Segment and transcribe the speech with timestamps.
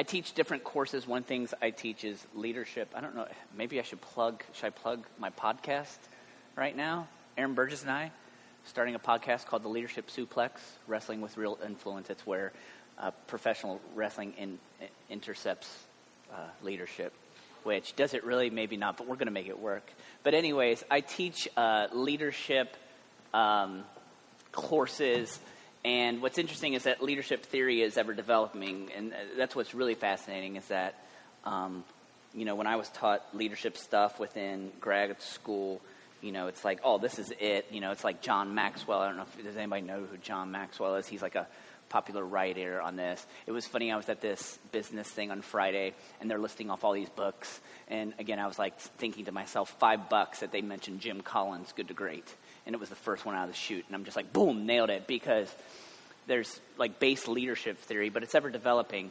[0.00, 1.06] I teach different courses.
[1.06, 2.94] One things I teach is leadership.
[2.96, 3.28] I don't know.
[3.54, 4.42] Maybe I should plug.
[4.54, 5.98] Should I plug my podcast
[6.56, 7.06] right now?
[7.36, 8.10] Aaron Burgess and I
[8.64, 10.52] starting a podcast called The Leadership Suplex,
[10.86, 12.08] Wrestling with Real Influence.
[12.08, 12.52] It's where
[12.98, 14.58] uh, professional wrestling in,
[15.10, 15.68] intercepts
[16.32, 17.12] uh, leadership,
[17.64, 18.48] which does it really?
[18.48, 19.86] Maybe not, but we're going to make it work.
[20.22, 22.74] But, anyways, I teach uh, leadership
[23.34, 23.84] um,
[24.50, 25.38] courses.
[25.84, 29.94] And what's interesting is that leadership theory is ever developing, and uh, that's what's really
[29.94, 30.56] fascinating.
[30.56, 30.94] Is that,
[31.44, 31.84] um,
[32.34, 35.80] you know, when I was taught leadership stuff within grad school,
[36.20, 37.66] you know, it's like, oh, this is it.
[37.70, 39.00] You know, it's like John Maxwell.
[39.00, 41.06] I don't know if does anybody know who John Maxwell is.
[41.06, 41.46] He's like a
[41.88, 43.26] popular writer on this.
[43.46, 43.92] It was funny.
[43.92, 47.60] I was at this business thing on Friday, and they're listing off all these books.
[47.88, 51.72] And again, I was like thinking to myself, five bucks that they mentioned Jim Collins,
[51.72, 52.34] Good to Great,
[52.66, 53.84] and it was the first one out of the chute.
[53.86, 55.54] And I'm just like, boom, nailed it because
[56.26, 59.10] there's like base leadership theory, but it's ever developing.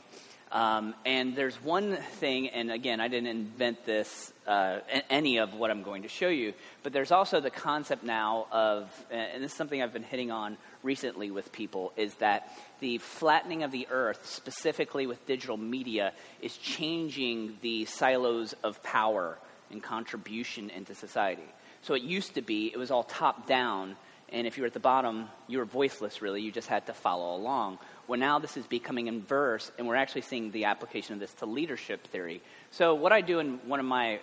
[0.52, 5.69] Um, and there's one thing, and again, I didn't invent this, uh, any of what
[5.69, 9.58] I'm going to show you, but there's also the concept now of, and this is
[9.58, 14.25] something I've been hitting on recently with people, is that the flattening of the earth,
[14.25, 19.38] specifically with digital media, is changing the silos of power
[19.69, 21.44] and contribution into society.
[21.81, 23.95] So it used to be, it was all top down,
[24.31, 26.41] and if you were at the bottom, you were voiceless, really.
[26.41, 27.80] You just had to follow along.
[28.08, 31.45] Well, now this is becoming inverse, and we're actually seeing the application of this to
[31.45, 32.41] leadership theory.
[32.72, 34.19] So, what I do in one of my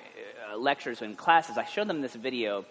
[0.52, 2.64] uh, lectures and classes, I show them this video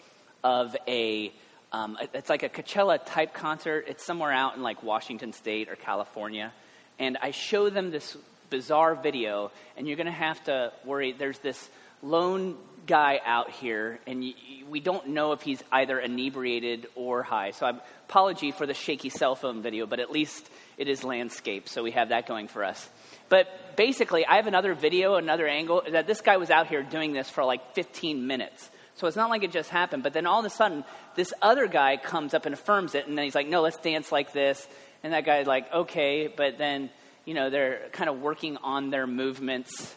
[0.43, 1.33] of a
[1.71, 3.85] um, it's like a Coachella type concert.
[3.89, 6.53] It's somewhere out in like Washington State or California,
[6.99, 8.15] and I show them this
[8.49, 11.11] bizarre video, and you're going to have to worry.
[11.11, 11.69] There's this
[12.01, 14.23] lone guy out here, and
[14.69, 17.51] we don't know if he's either inebriated or high.
[17.51, 17.73] So, I
[18.07, 21.91] apology for the shaky cell phone video, but at least it is landscape, so we
[21.91, 22.89] have that going for us.
[23.29, 27.13] But basically, I have another video, another angle, that this guy was out here doing
[27.13, 28.69] this for like 15 minutes.
[28.95, 30.03] So it's not like it just happened.
[30.03, 30.83] But then all of a sudden,
[31.15, 34.11] this other guy comes up and affirms it, and then he's like, no, let's dance
[34.11, 34.67] like this.
[35.03, 36.89] And that guy's like, okay, but then,
[37.25, 39.95] you know, they're kind of working on their movements,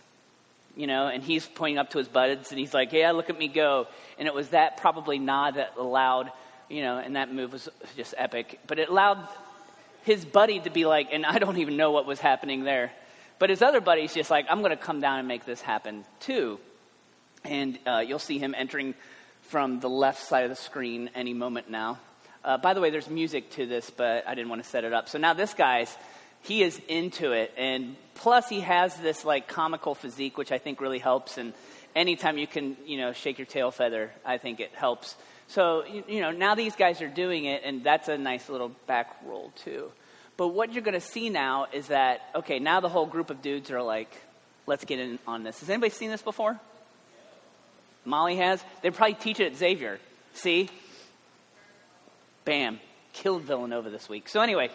[0.78, 3.36] you know, and he's pointing up to his buds, and he's like, yeah, look at
[3.36, 3.88] me go.
[4.16, 6.30] And it was that probably nod that allowed,
[6.70, 8.60] you know, and that move was just epic.
[8.68, 9.26] But it allowed
[10.04, 12.92] his buddy to be like, and I don't even know what was happening there.
[13.40, 16.04] But his other buddy's just like, I'm going to come down and make this happen
[16.20, 16.60] too.
[17.44, 18.94] And uh, you'll see him entering
[19.42, 21.98] from the left side of the screen any moment now.
[22.44, 24.92] Uh, by the way, there's music to this, but I didn't want to set it
[24.92, 25.08] up.
[25.08, 25.92] So now this guy's,
[26.42, 27.52] he is into it.
[27.56, 31.38] And plus, he has this like comical physique, which I think really helps.
[31.38, 31.52] And
[31.94, 35.16] anytime you can, you know, shake your tail feather, I think it helps.
[35.48, 38.70] So, you, you know, now these guys are doing it, and that's a nice little
[38.86, 39.90] back roll, too.
[40.36, 43.40] But what you're going to see now is that, okay, now the whole group of
[43.40, 44.14] dudes are like,
[44.66, 45.60] let's get in on this.
[45.60, 46.60] Has anybody seen this before?
[48.04, 48.62] Molly has?
[48.82, 49.98] They probably teach it at Xavier.
[50.34, 50.68] See?
[52.44, 52.78] Bam.
[53.14, 54.28] Killed Villanova this week.
[54.28, 54.70] So, anyway,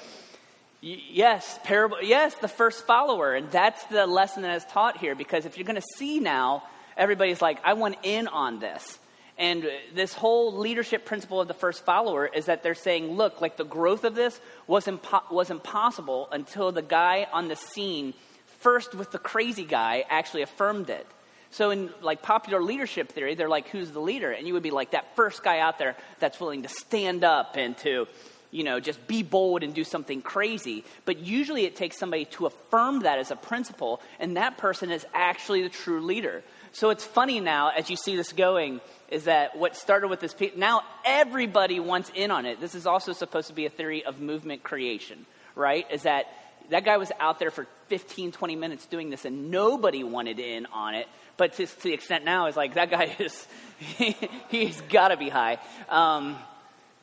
[0.84, 3.34] yes, parable, yes, the first follower.
[3.34, 6.64] And that's the lesson that is taught here because if you're going to see now,
[6.98, 9.00] everybody's like, I want in on this.
[9.38, 13.58] And this whole leadership principle of the first follower is that they're saying, look, like
[13.58, 18.14] the growth of this was, impo- was impossible until the guy on the scene,
[18.60, 21.08] first with the crazy guy, actually affirmed it.
[21.50, 24.32] So in like popular leadership theory, they're like, who's the leader?
[24.32, 27.56] And you would be like that first guy out there that's willing to stand up
[27.58, 28.08] and to,
[28.54, 30.86] you know, just be bold and do something crazy.
[31.06, 35.06] But usually it takes somebody to affirm that as a principle, and that person is
[35.14, 36.44] actually the true leader.
[36.72, 40.36] So it's funny now as you see this going is that what started with this,
[40.56, 42.62] now everybody wants in on it.
[42.62, 45.26] This is also supposed to be a theory of movement creation,
[45.56, 45.86] right?
[45.92, 46.28] Is that
[46.70, 50.66] that guy was out there for 15, 20 minutes doing this and nobody wanted in
[50.68, 51.08] on it.
[51.38, 53.48] But to, to the extent now is like that guy is,
[53.78, 55.58] he, has got to be high.
[55.90, 56.38] Um,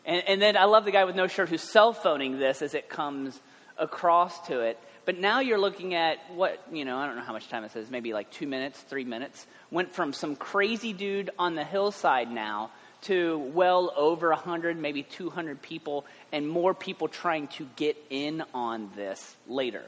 [0.04, 2.74] and, and then I love the guy with no shirt who's cell phoning this as
[2.74, 3.38] it comes
[3.78, 4.78] across to it.
[5.04, 7.72] But now you're looking at what, you know, I don't know how much time it
[7.72, 9.46] says, maybe like two minutes, three minutes.
[9.70, 12.70] Went from some crazy dude on the hillside now
[13.02, 18.90] to well over 100, maybe 200 people, and more people trying to get in on
[18.94, 19.82] this later.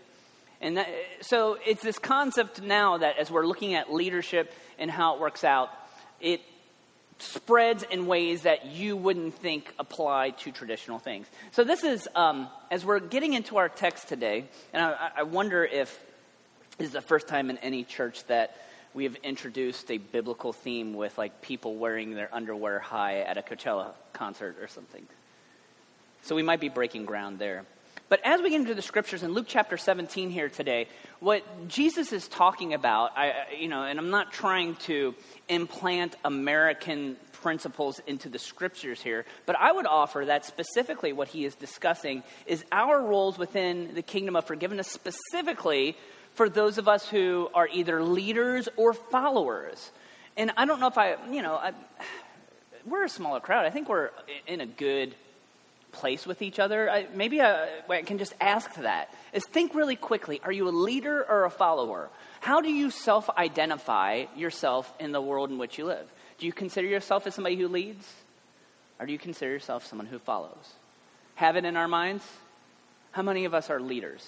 [0.61, 0.89] And that,
[1.21, 5.45] so it's this concept now that as we're looking at leadership and how it works
[5.45, 5.71] out,
[6.21, 6.41] it
[7.23, 11.27] spreads in ways that you wouldn't think apply to traditional things.
[11.53, 15.65] So, this is, um, as we're getting into our text today, and I, I wonder
[15.65, 15.99] if
[16.79, 18.57] this is the first time in any church that
[18.93, 23.43] we have introduced a biblical theme with like people wearing their underwear high at a
[23.43, 25.07] Coachella concert or something.
[26.23, 27.65] So, we might be breaking ground there.
[28.09, 30.89] But as we get into the scriptures in Luke chapter 17 here today,
[31.21, 35.15] what Jesus is talking about, I, you know, and I'm not trying to
[35.49, 41.45] implant American principles into the scriptures here, but I would offer that specifically what he
[41.45, 45.97] is discussing is our roles within the kingdom of forgiveness, specifically
[46.35, 49.91] for those of us who are either leaders or followers.
[50.37, 51.73] And I don't know if I, you know, I,
[52.87, 53.67] we're a smaller crowd.
[53.67, 54.11] I think we're
[54.47, 55.15] in a good
[55.93, 56.91] place with each other.
[56.91, 59.15] I, maybe uh, I, I can just ask that.
[59.33, 62.11] Is think really quickly are you a leader or a follower?
[62.41, 66.07] How do you self identify yourself in the world in which you live?
[66.39, 68.13] Do you consider yourself as somebody who leads?
[68.99, 70.73] Or do you consider yourself someone who follows?
[71.37, 72.25] Have it in our minds?
[73.13, 74.27] How many of us are leaders?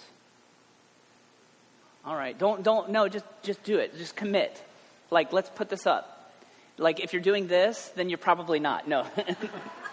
[2.05, 2.37] All right.
[2.37, 3.97] Don't, don't, no, just, just do it.
[3.97, 4.63] Just commit.
[5.09, 6.33] Like, let's put this up.
[6.77, 8.87] Like, if you're doing this, then you're probably not.
[8.87, 9.05] No.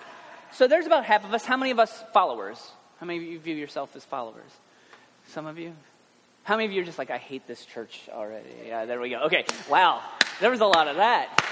[0.54, 1.44] So there's about half of us.
[1.44, 2.58] How many of us followers?
[3.00, 4.50] How many of you view yourself as followers?
[5.28, 5.74] Some of you?
[6.44, 8.50] How many of you are just like, I hate this church already?
[8.66, 9.20] Yeah, there we go.
[9.22, 10.02] Okay, wow.
[10.40, 11.42] There was a lot of that.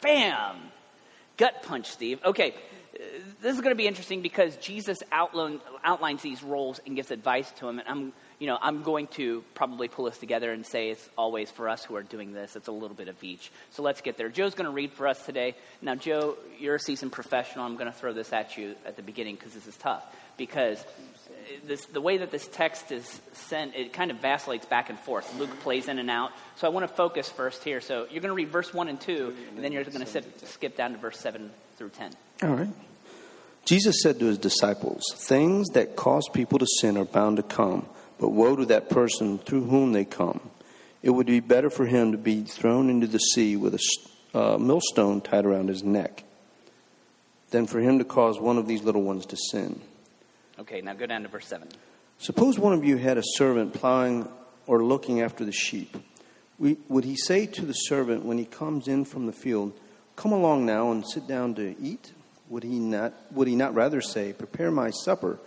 [0.00, 0.56] Bam!
[1.36, 2.18] Gut punch, Steve.
[2.24, 2.54] Okay,
[3.40, 7.50] this is going to be interesting because Jesus outline, outlines these roles and gives advice
[7.52, 7.78] to him.
[7.78, 11.50] And I'm you know, I'm going to probably pull this together and say it's always
[11.50, 13.52] for us who are doing this, it's a little bit of each.
[13.72, 14.30] So let's get there.
[14.30, 15.54] Joe's going to read for us today.
[15.82, 17.66] Now, Joe, you're a seasoned professional.
[17.66, 20.02] I'm going to throw this at you at the beginning because this is tough.
[20.38, 21.32] Because uh,
[21.66, 25.38] this, the way that this text is sent, it kind of vacillates back and forth.
[25.38, 26.30] Luke plays in and out.
[26.56, 27.82] So I want to focus first here.
[27.82, 30.78] So you're going to read verse 1 and 2, and then you're going to skip
[30.78, 32.12] down to verse 7 through 10.
[32.42, 32.72] All right.
[33.66, 37.86] Jesus said to his disciples, Things that cause people to sin are bound to come
[38.20, 40.40] but woe to that person through whom they come.
[41.02, 44.58] It would be better for him to be thrown into the sea with a uh,
[44.58, 46.22] millstone tied around his neck
[47.50, 49.80] than for him to cause one of these little ones to sin.
[50.58, 51.66] Okay, now go down to verse 7.
[52.18, 54.28] Suppose one of you had a servant plowing
[54.66, 55.96] or looking after the sheep.
[56.58, 59.72] would he say to the servant when he comes in from the field,
[60.16, 62.12] Come along now and sit down to eat?
[62.50, 65.38] Would he not, would he not rather say, Prepare my supper?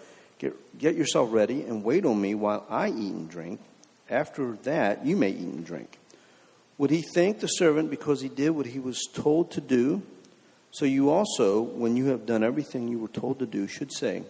[0.44, 3.62] Get, get yourself ready and wait on me while I eat and drink.
[4.10, 5.98] After that, you may eat and drink.
[6.78, 10.02] Would he thank the servant because he did what he was told to do?
[10.72, 14.24] So you also, when you have done everything you were told to do, should say,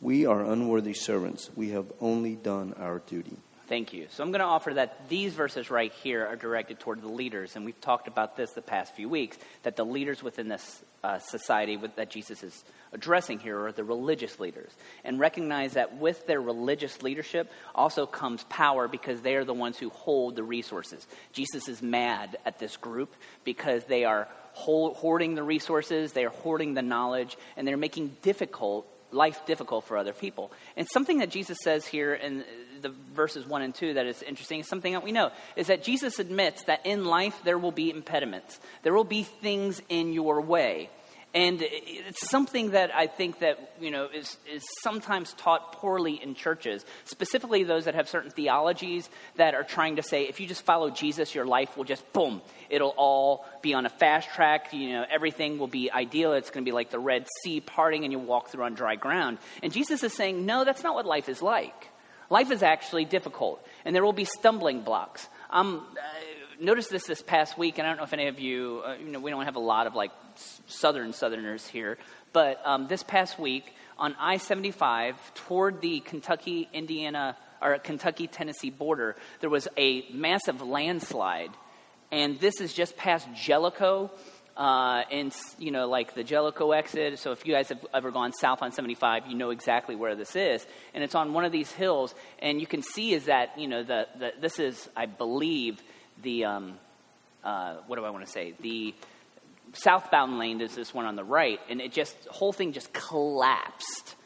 [0.00, 1.50] We are unworthy servants.
[1.56, 3.36] We have only done our duty.
[3.66, 4.06] Thank you.
[4.10, 7.56] So I'm going to offer that these verses right here are directed toward the leaders,
[7.56, 9.36] and we've talked about this the past few weeks.
[9.64, 13.84] That the leaders within this uh, society with, that Jesus is addressing here are the
[13.84, 14.70] religious leaders,
[15.04, 19.78] and recognize that with their religious leadership also comes power because they are the ones
[19.78, 21.06] who hold the resources.
[21.32, 23.14] Jesus is mad at this group
[23.44, 28.86] because they are hoarding the resources, they are hoarding the knowledge, and they're making difficult
[29.10, 30.52] life difficult for other people.
[30.76, 32.44] And something that Jesus says here in
[32.80, 35.82] the verses 1 and 2 that is interesting is something that we know is that
[35.82, 38.60] Jesus admits that in life there will be impediments.
[38.82, 40.90] There will be things in your way.
[41.34, 46.34] And it's something that I think that, you know, is, is sometimes taught poorly in
[46.34, 50.64] churches, specifically those that have certain theologies that are trying to say, if you just
[50.64, 52.40] follow Jesus, your life will just, boom,
[52.70, 54.72] it'll all be on a fast track.
[54.72, 56.32] You know, everything will be ideal.
[56.32, 58.96] It's going to be like the Red Sea parting and you walk through on dry
[58.96, 59.36] ground.
[59.62, 61.88] And Jesus is saying, no, that's not what life is like.
[62.30, 65.26] Life is actually difficult, and there will be stumbling blocks.
[65.48, 68.82] Um, uh, noticed this this past week, and I don't know if any of you,
[68.84, 70.10] uh, you know, we don't have a lot of like
[70.66, 71.98] southern southerners here,
[72.32, 73.64] but um, this past week
[73.98, 80.62] on I 75 toward the Kentucky, Indiana, or Kentucky, Tennessee border, there was a massive
[80.62, 81.50] landslide.
[82.10, 84.10] And this is just past Jellico
[84.58, 87.18] uh, and you know like the Jellico exit.
[87.20, 90.34] So if you guys have ever gone south on 75, you know exactly where this
[90.34, 93.68] is, and it's on one of these hills, and you can see is that you
[93.68, 95.80] know the, the this is I believe
[96.22, 96.78] the um,
[97.44, 98.94] uh, what do I want to say the
[99.72, 104.16] southbound lane is this one on the right, and it just whole thing just collapsed.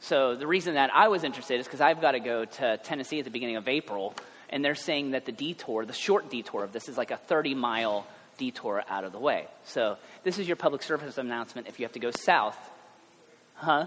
[0.00, 3.18] So the reason that I was interested is because I've got to go to Tennessee
[3.18, 4.14] at the beginning of April,
[4.50, 7.54] and they're saying that the detour, the short detour of this, is like a 30
[7.54, 9.46] mile detour out of the way.
[9.64, 12.58] So this is your public service announcement if you have to go south.
[13.54, 13.86] Huh?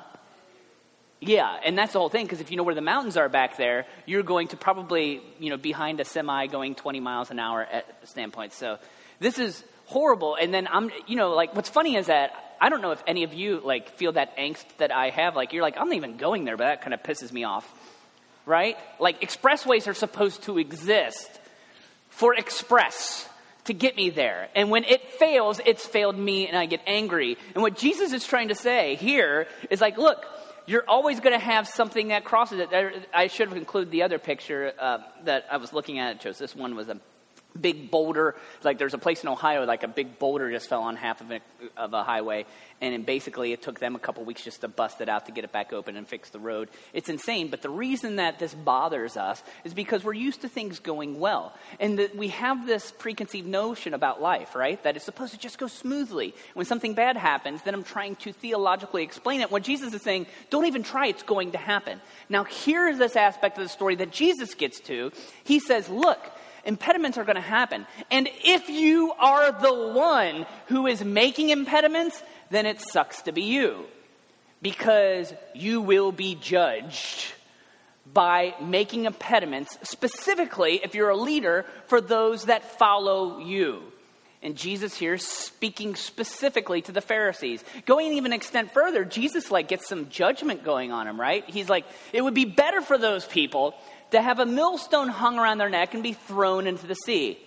[1.19, 3.57] Yeah, and that's the whole thing because if you know where the mountains are back
[3.57, 7.63] there, you're going to probably, you know, behind a semi going 20 miles an hour
[7.63, 8.53] at standpoint.
[8.53, 8.77] So
[9.19, 10.35] this is horrible.
[10.39, 13.23] And then I'm, you know, like what's funny is that I don't know if any
[13.23, 15.35] of you like feel that angst that I have.
[15.35, 17.67] Like you're like, I'm not even going there, but that kind of pisses me off.
[18.45, 18.77] Right?
[18.99, 21.29] Like expressways are supposed to exist
[22.09, 23.27] for express
[23.65, 24.49] to get me there.
[24.55, 27.37] And when it fails, it's failed me and I get angry.
[27.53, 30.25] And what Jesus is trying to say here is like, look,
[30.65, 32.69] you're always going to have something that crosses it.
[33.13, 36.17] I should have included the other picture uh, that I was looking at.
[36.17, 36.99] It shows this one was a
[37.61, 38.35] big boulder.
[38.63, 41.31] Like there's a place in Ohio, like a big boulder just fell on half of,
[41.75, 42.45] of a highway,
[42.81, 45.43] and basically it took them a couple weeks just to bust it out to get
[45.43, 46.69] it back open and fix the road.
[46.93, 47.49] It's insane.
[47.49, 51.53] But the reason that this bothers us is because we're used to things going well,
[51.79, 54.81] and that we have this preconceived notion about life, right?
[54.83, 56.33] That it's supposed to just go smoothly.
[56.53, 59.51] When something bad happens, then I'm trying to theologically explain it.
[59.51, 63.15] When Jesus is saying, "Don't even try; it's going to happen." Now, here is this
[63.15, 65.11] aspect of the story that Jesus gets to.
[65.43, 66.19] He says, "Look."
[66.67, 67.87] Impediments are going to happen.
[68.11, 72.21] And if you are the one who is making impediments,
[72.51, 73.85] then it sucks to be you.
[74.61, 77.25] Because you will be judged
[78.13, 83.81] by making impediments, specifically if you're a leader, for those that follow you.
[84.43, 87.63] And Jesus here speaking specifically to the Pharisees.
[87.85, 91.43] Going even an extent further, Jesus like gets some judgment going on him, right?
[91.49, 93.73] He's like, it would be better for those people
[94.11, 97.37] to have a millstone hung around their neck and be thrown into the sea.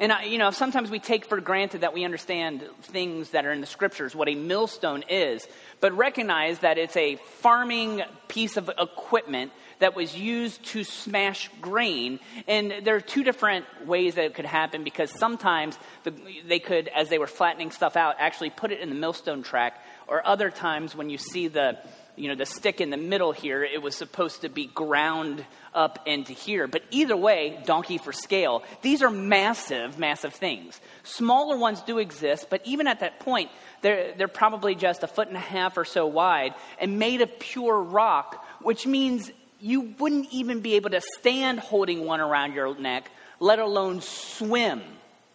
[0.00, 3.60] And, you know, sometimes we take for granted that we understand things that are in
[3.60, 5.46] the scriptures, what a millstone is,
[5.80, 12.18] but recognize that it's a farming piece of equipment that was used to smash grain.
[12.48, 16.12] And there are two different ways that it could happen because sometimes the,
[16.46, 19.80] they could, as they were flattening stuff out, actually put it in the millstone track,
[20.08, 21.78] or other times when you see the,
[22.16, 25.44] you know, the stick in the middle here, it was supposed to be ground
[25.74, 26.68] up into here.
[26.68, 30.80] But either way, donkey for scale, these are massive, massive things.
[31.02, 33.50] Smaller ones do exist, but even at that point,
[33.82, 37.38] they're, they're probably just a foot and a half or so wide and made of
[37.38, 39.30] pure rock, which means
[39.60, 44.82] you wouldn't even be able to stand holding one around your neck, let alone swim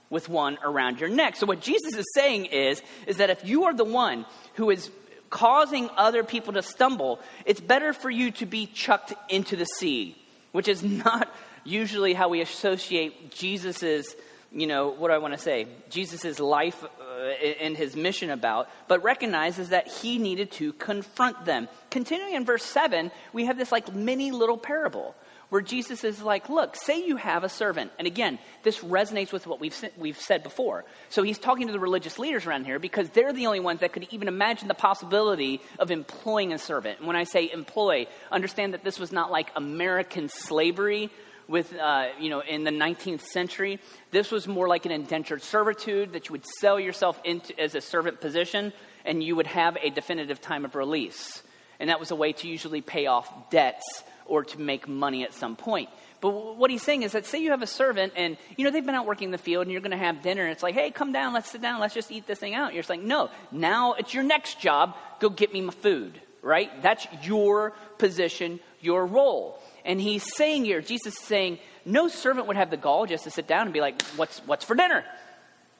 [0.09, 1.35] with one around your neck.
[1.35, 4.89] So what Jesus is saying is is that if you are the one who is
[5.29, 10.15] causing other people to stumble, it's better for you to be chucked into the sea
[10.51, 11.33] which is not
[11.63, 14.15] usually how we associate Jesus's,
[14.51, 15.67] you know, what do I want to say?
[15.89, 17.13] Jesus's life uh,
[17.61, 21.67] and his mission about, but recognizes that he needed to confront them.
[21.91, 25.15] Continuing in verse 7, we have this like mini little parable
[25.49, 27.91] where Jesus is like, look, say you have a servant.
[27.97, 30.85] And again, this resonates with what we've, we've said before.
[31.09, 33.91] So he's talking to the religious leaders around here because they're the only ones that
[33.91, 36.99] could even imagine the possibility of employing a servant.
[36.99, 41.09] And when I say employ, understand that this was not like American slavery
[41.47, 43.79] with, uh, you know, in the 19th century.
[44.11, 47.81] This was more like an indentured servitude that you would sell yourself into as a
[47.81, 48.71] servant position
[49.03, 51.41] and you would have a definitive time of release.
[51.79, 55.33] And that was a way to usually pay off debts or to make money at
[55.33, 55.89] some point.
[56.21, 58.85] But what he's saying is that say you have a servant and you know they've
[58.85, 60.75] been out working in the field and you're going to have dinner and it's like,
[60.75, 63.29] "Hey, come down, let's sit down, let's just eat this thing out." You're like, "No,
[63.51, 64.95] now it's your next job.
[65.19, 66.81] Go get me my food." Right?
[66.81, 69.61] That's your position, your role.
[69.83, 73.31] And he's saying here, Jesus is saying, no servant would have the gall just to
[73.31, 75.03] sit down and be like, "What's what's for dinner?"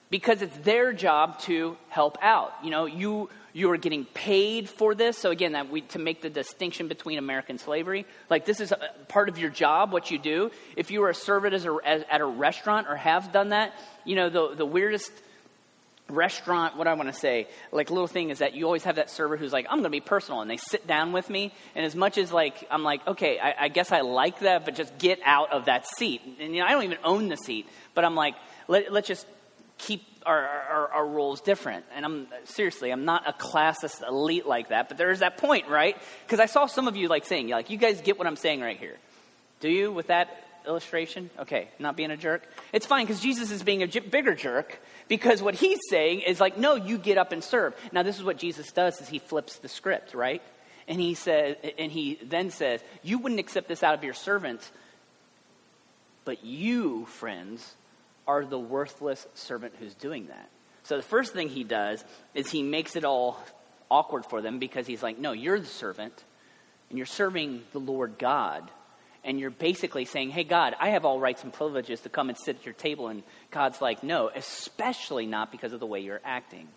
[0.10, 2.52] Because it's their job to help out.
[2.64, 5.18] You know, you you are getting paid for this.
[5.18, 8.74] So again, that we, to make the distinction between American slavery, like this is
[9.08, 10.52] part of your job, what you do.
[10.76, 13.74] If you are a servant as a, as, at a restaurant or have done that,
[14.06, 15.12] you know the the weirdest
[16.08, 16.76] restaurant.
[16.76, 19.38] What I want to say, like little thing, is that you always have that server
[19.38, 21.96] who's like, I'm going to be personal, and they sit down with me, and as
[21.96, 25.20] much as like I'm like, okay, I, I guess I like that, but just get
[25.24, 26.22] out of that seat.
[26.40, 28.36] And you know, I don't even own the seat, but I'm like,
[28.68, 29.26] let, let's just
[29.80, 31.86] keep our, our, our roles different.
[31.96, 35.68] And I'm seriously, I'm not a classist elite like that, but there is that point,
[35.68, 35.98] right?
[36.26, 38.62] Because I saw some of you like saying, like, you guys get what I'm saying
[38.62, 38.98] right here.
[39.60, 41.30] Do you with that illustration?
[41.40, 42.44] Okay, not being a jerk.
[42.72, 46.40] It's fine because Jesus is being a j- bigger jerk because what he's saying is
[46.40, 47.74] like, no, you get up and serve.
[47.92, 50.42] Now, this is what Jesus does: is he flips the script, right?
[50.88, 54.72] And he says, and he then says, you wouldn't accept this out of your servants,
[56.26, 57.76] but you, friends,
[58.30, 60.50] are the worthless servant who's doing that.
[60.84, 62.06] So the first thing he does
[62.36, 63.44] is he makes it all
[63.90, 66.14] awkward for them because he's like, no, you're the servant
[66.90, 68.70] and you're serving the Lord God.
[69.24, 72.38] And you're basically saying, hey, God, I have all rights and privileges to come and
[72.38, 73.08] sit at your table.
[73.08, 76.68] And God's like, no, especially not because of the way you're acting.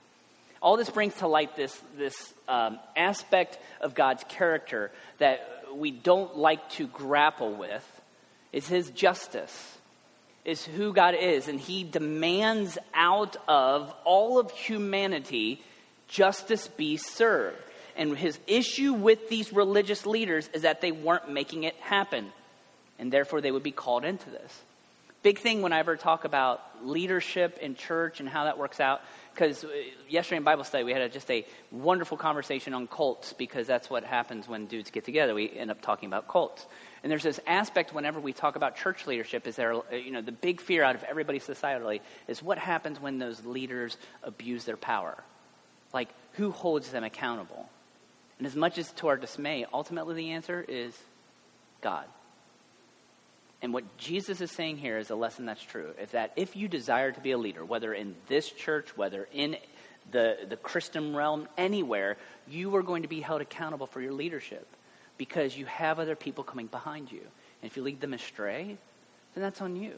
[0.63, 6.39] All this brings to light this, this um, aspect of God's character that we don't
[6.39, 8.01] like to grapple with
[8.53, 9.79] is his justice
[10.45, 15.63] is who God is, and He demands out of all of humanity
[16.09, 17.59] justice be served.
[17.97, 22.33] And his issue with these religious leaders is that they weren't making it happen,
[22.99, 24.63] and therefore they would be called into this.
[25.23, 29.03] Big thing when I ever talk about leadership in church and how that works out.
[29.33, 29.69] Because uh,
[30.09, 33.89] yesterday in Bible study, we had a, just a wonderful conversation on cults because that's
[33.89, 35.33] what happens when dudes get together.
[35.33, 36.67] We end up talking about cults.
[37.03, 40.23] And there's this aspect whenever we talk about church leadership is there, uh, you know,
[40.23, 44.77] the big fear out of everybody societally is what happens when those leaders abuse their
[44.77, 45.17] power?
[45.93, 47.69] Like, who holds them accountable?
[48.39, 50.97] And as much as to our dismay, ultimately the answer is
[51.81, 52.05] God.
[53.63, 55.91] And what Jesus is saying here is a lesson that's true.
[56.01, 59.57] Is that if you desire to be a leader, whether in this church, whether in
[60.11, 62.17] the, the Christian realm, anywhere,
[62.49, 64.67] you are going to be held accountable for your leadership
[65.23, 67.21] because you have other people coming behind you.
[67.21, 68.77] And if you lead them astray,
[69.35, 69.93] then that's on you.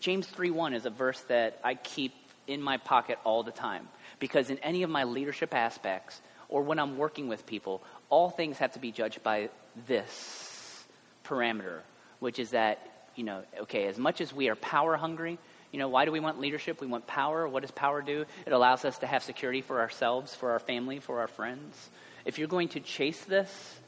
[0.00, 2.12] James 3:1 is a verse that I keep
[2.48, 3.86] in my pocket all the time
[4.18, 8.58] because in any of my leadership aspects or when I'm working with people, all things
[8.58, 9.50] have to be judged by
[9.86, 10.84] this
[11.24, 11.82] parameter,
[12.18, 12.80] which is that,
[13.14, 15.38] you know, okay, as much as we are power hungry,
[15.70, 16.80] you know, why do we want leadership?
[16.80, 17.46] We want power.
[17.46, 18.24] What does power do?
[18.44, 21.90] It allows us to have security for ourselves, for our family, for our friends.
[22.24, 23.78] If you're going to chase this,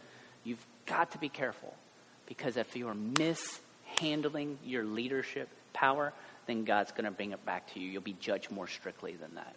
[0.90, 1.72] got to be careful
[2.26, 6.12] because if you are mishandling your leadership power,
[6.46, 7.88] then God's going to bring it back to you.
[7.88, 9.54] You'll be judged more strictly than that.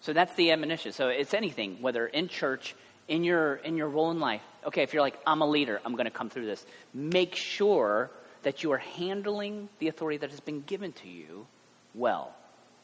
[0.00, 0.92] So that's the admonition.
[0.92, 2.74] So it's anything, whether in church,
[3.08, 4.42] in your in your role in life.
[4.66, 6.64] Okay, if you're like, I'm a leader, I'm going to come through this.
[6.92, 8.10] Make sure
[8.42, 11.46] that you are handling the authority that has been given to you
[11.94, 12.34] well.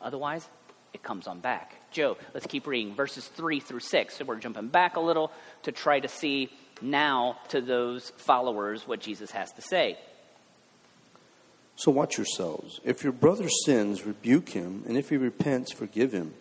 [0.01, 0.49] Otherwise,
[0.95, 1.75] it comes on back.
[1.91, 4.17] Joe, let's keep reading verses 3 through 6.
[4.17, 5.31] So we're jumping back a little
[5.65, 6.51] to try to see
[6.83, 9.99] now to those followers what Jesus has to say.
[11.77, 12.79] So watch yourselves.
[12.85, 16.35] If your brother sins, rebuke him, and if he repents, forgive him.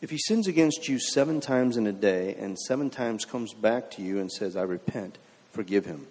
[0.00, 3.90] If he sins against you seven times in a day and seven times comes back
[3.92, 5.18] to you and says, I repent,
[5.52, 6.06] forgive him.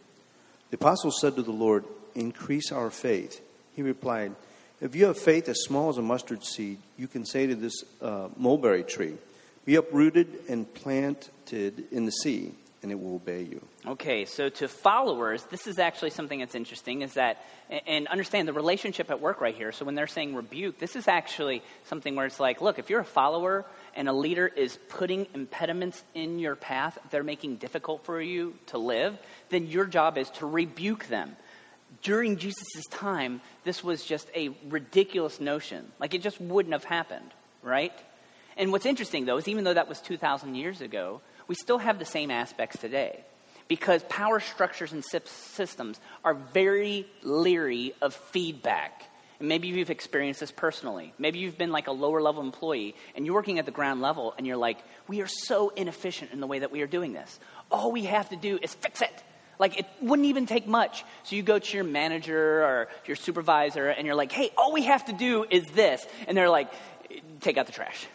[0.70, 1.86] The apostle said to the Lord,
[2.16, 3.42] Increase our faith.
[3.76, 4.36] He replied,
[4.82, 7.84] If you have faith as small as a mustard seed, you can say to this
[8.02, 9.14] uh, mulberry tree,
[9.66, 13.62] Be uprooted and planted in the sea, and it will obey you.
[13.86, 17.44] Okay, so to followers, this is actually something that's interesting is that,
[17.88, 19.72] and understand the relationship at work right here.
[19.72, 23.02] So when they're saying rebuke, this is actually something where it's like, look, if you're
[23.02, 23.66] a follower
[23.96, 28.78] and a leader is putting impediments in your path, they're making difficult for you to
[28.78, 29.18] live,
[29.50, 31.36] then your job is to rebuke them.
[32.02, 35.92] During Jesus' time, this was just a ridiculous notion.
[36.00, 37.94] Like it just wouldn't have happened, right?
[38.56, 42.00] And what's interesting, though, is even though that was 2,000 years ago, we still have
[42.00, 43.20] the same aspects today
[43.68, 49.04] because power structures and systems are very leery of feedback.
[49.40, 51.14] And maybe you've experienced this personally.
[51.18, 54.34] Maybe you've been like a lower level employee and you're working at the ground level
[54.38, 57.40] and you're like, we are so inefficient in the way that we are doing this.
[57.72, 59.24] All we have to do is fix it.
[59.58, 61.04] Like it wouldn't even take much.
[61.24, 64.84] So you go to your manager or your supervisor and you're like, hey, all we
[64.84, 66.06] have to do is this.
[66.28, 66.72] And they're like,
[67.42, 68.08] take out the trash.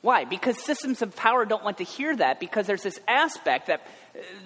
[0.00, 0.24] Why?
[0.24, 3.84] Because systems of power don't want to hear that because there's this aspect that,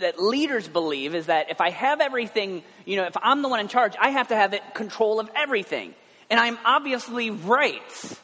[0.01, 3.61] that leaders believe is that if I have everything, you know, if I'm the one
[3.61, 5.95] in charge, I have to have it, control of everything.
[6.31, 8.19] And I'm obviously right.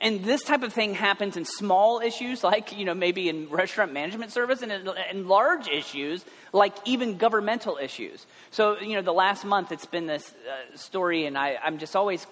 [0.00, 3.92] And this type of thing happens in small issues, like, you know, maybe in restaurant
[3.92, 8.24] management service, and in, in, large issues, like even governmental issues.
[8.50, 11.96] So, you know, the last month it's been this uh, story, and I, I'm just
[11.96, 12.26] always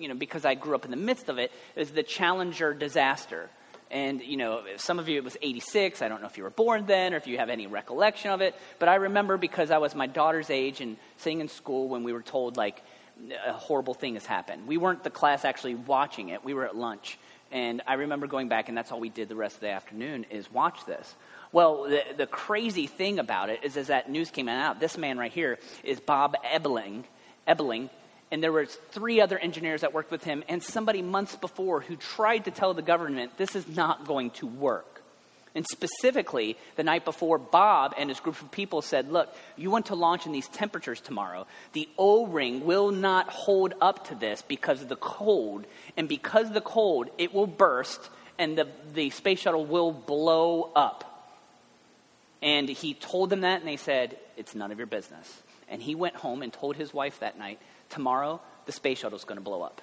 [0.00, 3.50] you know, because I grew up in the midst of it, is the Challenger disaster.
[3.90, 6.00] And, you know, some of you, it was 86.
[6.00, 8.40] I don't know if you were born then or if you have any recollection of
[8.40, 8.54] it.
[8.78, 12.12] But I remember because I was my daughter's age and sitting in school when we
[12.12, 12.82] were told, like,
[13.46, 14.66] a horrible thing has happened.
[14.66, 17.18] We weren't the class actually watching it, we were at lunch.
[17.52, 20.24] And I remember going back, and that's all we did the rest of the afternoon
[20.30, 21.14] is watch this.
[21.50, 25.18] Well, the, the crazy thing about it is as that news came out, this man
[25.18, 27.04] right here is Bob Ebeling,
[27.48, 27.90] Ebeling
[28.30, 31.96] and there were three other engineers that worked with him and somebody months before who
[31.96, 35.02] tried to tell the government this is not going to work.
[35.52, 39.86] And specifically the night before bob and his group of people said look you want
[39.86, 41.46] to launch in these temperatures tomorrow.
[41.72, 45.66] The o-ring will not hold up to this because of the cold.
[45.96, 50.70] And because of the cold it will burst and the, the space shuttle will blow
[50.76, 51.06] up.
[52.42, 55.42] And he told them that and they said it's none of your business.
[55.68, 57.58] And he went home and told his wife that night
[57.90, 59.82] tomorrow the space shuttle is going to blow up.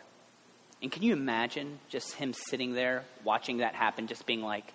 [0.81, 4.73] And can you imagine just him sitting there watching that happen, just being like,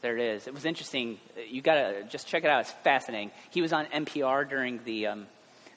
[0.00, 0.46] there it is.
[0.46, 1.18] It was interesting.
[1.48, 2.62] You got to just check it out.
[2.62, 3.30] It's fascinating.
[3.50, 5.26] He was on NPR during the um,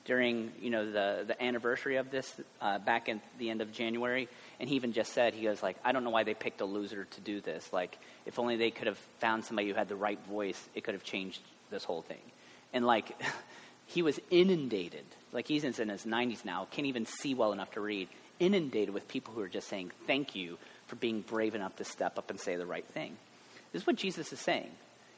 [0.03, 4.27] during you know the the anniversary of this uh, back in the end of January,
[4.59, 6.65] and he even just said he goes like, I don't know why they picked a
[6.65, 7.71] loser to do this.
[7.71, 10.95] Like, if only they could have found somebody who had the right voice, it could
[10.95, 12.21] have changed this whole thing.
[12.73, 13.11] And like,
[13.85, 17.81] he was inundated like he's in his 90s now, can't even see well enough to
[17.81, 18.07] read,
[18.39, 22.17] inundated with people who are just saying, Thank you for being brave enough to step
[22.17, 23.17] up and say the right thing.
[23.71, 24.71] This is what Jesus is saying.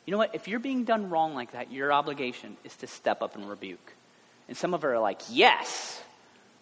[0.05, 0.33] You know what?
[0.33, 3.93] If you're being done wrong like that, your obligation is to step up and rebuke.
[4.47, 6.01] And some of us are like, Yes,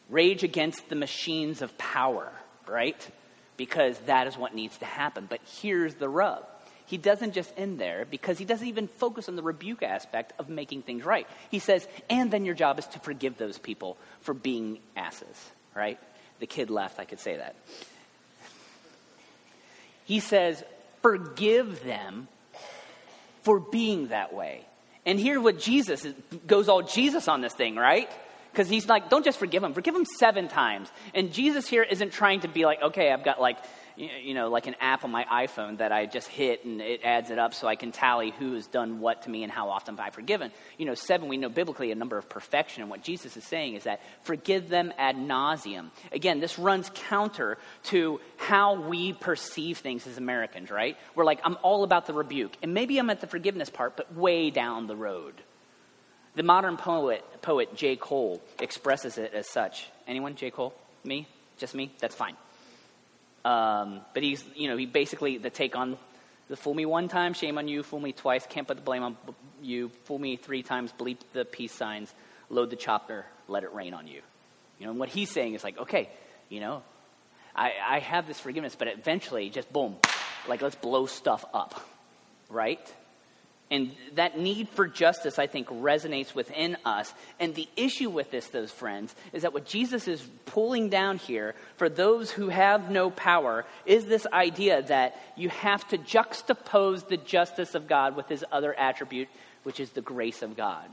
[0.09, 2.31] rage against the machines of power,
[2.67, 3.09] right?
[3.57, 5.27] Because that is what needs to happen.
[5.29, 6.45] But here's the rub
[6.85, 10.49] he doesn't just end there because he doesn't even focus on the rebuke aspect of
[10.49, 11.27] making things right.
[11.49, 15.99] He says, and then your job is to forgive those people for being asses, right?
[16.39, 17.55] The kid left, I could say that.
[20.05, 20.63] He says,
[21.01, 22.27] forgive them
[23.41, 24.65] for being that way.
[25.05, 26.05] And here what Jesus
[26.45, 28.09] goes all Jesus on this thing, right?
[28.51, 30.89] Because he's like, don't just forgive them, forgive them seven times.
[31.13, 33.57] And Jesus here isn't trying to be like, okay, I've got like
[33.97, 37.29] you know, like an app on my iPhone that I just hit and it adds
[37.29, 39.97] it up so I can tally who has done what to me and how often
[39.99, 40.51] I've forgiven.
[40.77, 42.81] You know, seven, we know biblically a number of perfection.
[42.81, 45.91] And what Jesus is saying is that forgive them ad nauseum.
[46.11, 50.97] Again, this runs counter to how we perceive things as Americans, right?
[51.15, 52.57] We're like, I'm all about the rebuke.
[52.61, 55.35] And maybe I'm at the forgiveness part, but way down the road.
[56.35, 57.95] The modern poet, poet J.
[57.95, 59.87] Cole expresses it as such.
[60.05, 60.35] Anyone?
[60.35, 60.51] J.
[60.51, 60.73] Cole?
[61.05, 61.27] Me?
[61.57, 61.91] Just me?
[61.99, 62.35] That's fine.
[63.45, 65.97] Um, but he's, you know, he basically the take on
[66.49, 69.03] the fool me one time, shame on you, fool me twice, can't put the blame
[69.03, 69.17] on
[69.61, 72.13] you, fool me three times, bleep the peace signs,
[72.49, 74.21] load the chopper, let it rain on you.
[74.79, 76.09] You know, and what he's saying is like, okay,
[76.49, 76.81] you know,
[77.55, 79.95] I, I have this forgiveness, but eventually just boom,
[80.47, 81.79] like let's blow stuff up,
[82.49, 82.93] right?
[83.71, 87.11] And that need for justice, I think, resonates within us.
[87.39, 91.55] And the issue with this, those friends, is that what Jesus is pulling down here
[91.77, 97.17] for those who have no power is this idea that you have to juxtapose the
[97.17, 99.29] justice of God with his other attribute,
[99.63, 100.85] which is the grace of God.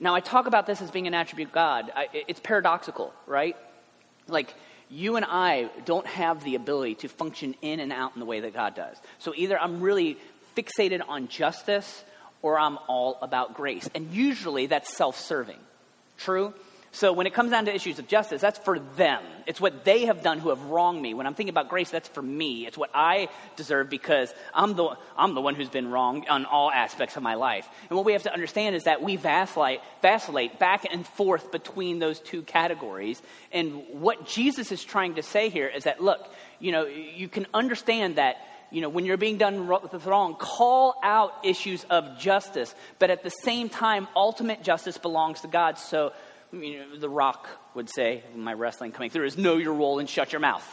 [0.00, 1.92] Now, I talk about this as being an attribute of God.
[1.94, 3.56] I, it's paradoxical, right?
[4.26, 4.54] Like,
[4.90, 8.40] you and I don't have the ability to function in and out in the way
[8.40, 8.96] that God does.
[9.18, 10.18] So either I'm really
[10.56, 12.04] fixated on justice
[12.42, 13.88] or I'm all about grace.
[13.94, 15.58] And usually that's self serving.
[16.18, 16.54] True?
[16.94, 19.20] So when it comes down to issues of justice, that's for them.
[19.46, 21.12] It's what they have done who have wronged me.
[21.12, 22.66] When I'm thinking about grace, that's for me.
[22.68, 26.70] It's what I deserve because I'm the, I'm the one who's been wrong on all
[26.70, 27.68] aspects of my life.
[27.90, 31.98] And what we have to understand is that we vacillate, vacillate back and forth between
[31.98, 33.20] those two categories.
[33.50, 37.48] And what Jesus is trying to say here is that, look, you know, you can
[37.52, 38.36] understand that
[38.74, 42.74] you know, when you're being done wrong, with the wrong call out issues of justice.
[42.98, 45.78] But at the same time, ultimate justice belongs to God.
[45.78, 46.12] So,
[46.50, 50.10] you know, The Rock would say, my wrestling coming through, is know your role and
[50.10, 50.66] shut your mouth.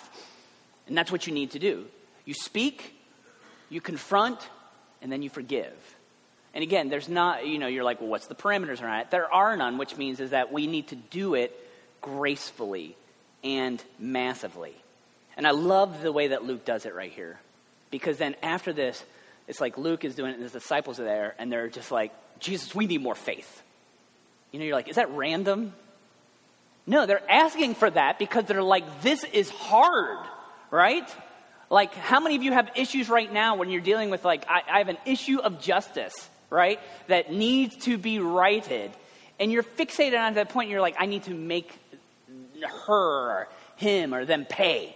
[0.88, 1.86] And that's what you need to do.
[2.26, 2.96] You speak,
[3.70, 4.40] you confront,
[5.04, 5.78] and then you forgive.
[6.56, 9.12] And again, there's not, you know, you're like, well, what's the parameters around it?
[9.12, 11.56] There are none, which means is that we need to do it
[12.02, 12.98] gracefully
[13.44, 14.74] and massively.
[15.38, 17.40] And I love the way that Luke does it right here.
[17.91, 19.04] Because then after this,
[19.47, 22.12] it's like Luke is doing it and his disciples are there and they're just like,
[22.39, 23.62] Jesus, we need more faith.
[24.51, 25.73] You know, you're like, is that random?
[26.88, 30.25] No, they're asking for that because they're like, this is hard,
[30.71, 31.08] right?
[31.69, 34.62] Like, how many of you have issues right now when you're dealing with, like, I,
[34.69, 38.91] I have an issue of justice, right, that needs to be righted?
[39.39, 41.71] And you're fixated on that point, you're like, I need to make
[42.88, 44.95] her, him, or them pay.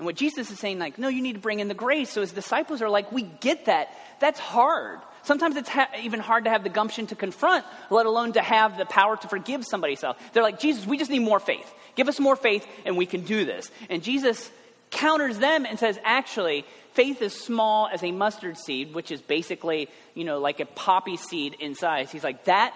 [0.00, 2.08] And what Jesus is saying, like, no, you need to bring in the grace.
[2.08, 3.94] So his disciples are like, we get that.
[4.18, 4.98] That's hard.
[5.24, 8.78] Sometimes it's ha- even hard to have the gumption to confront, let alone to have
[8.78, 9.96] the power to forgive somebody.
[9.96, 11.70] So they're like, Jesus, we just need more faith.
[11.96, 13.70] Give us more faith and we can do this.
[13.90, 14.50] And Jesus
[14.88, 19.90] counters them and says, actually, faith is small as a mustard seed, which is basically,
[20.14, 22.10] you know, like a poppy seed in size.
[22.10, 22.74] He's like, that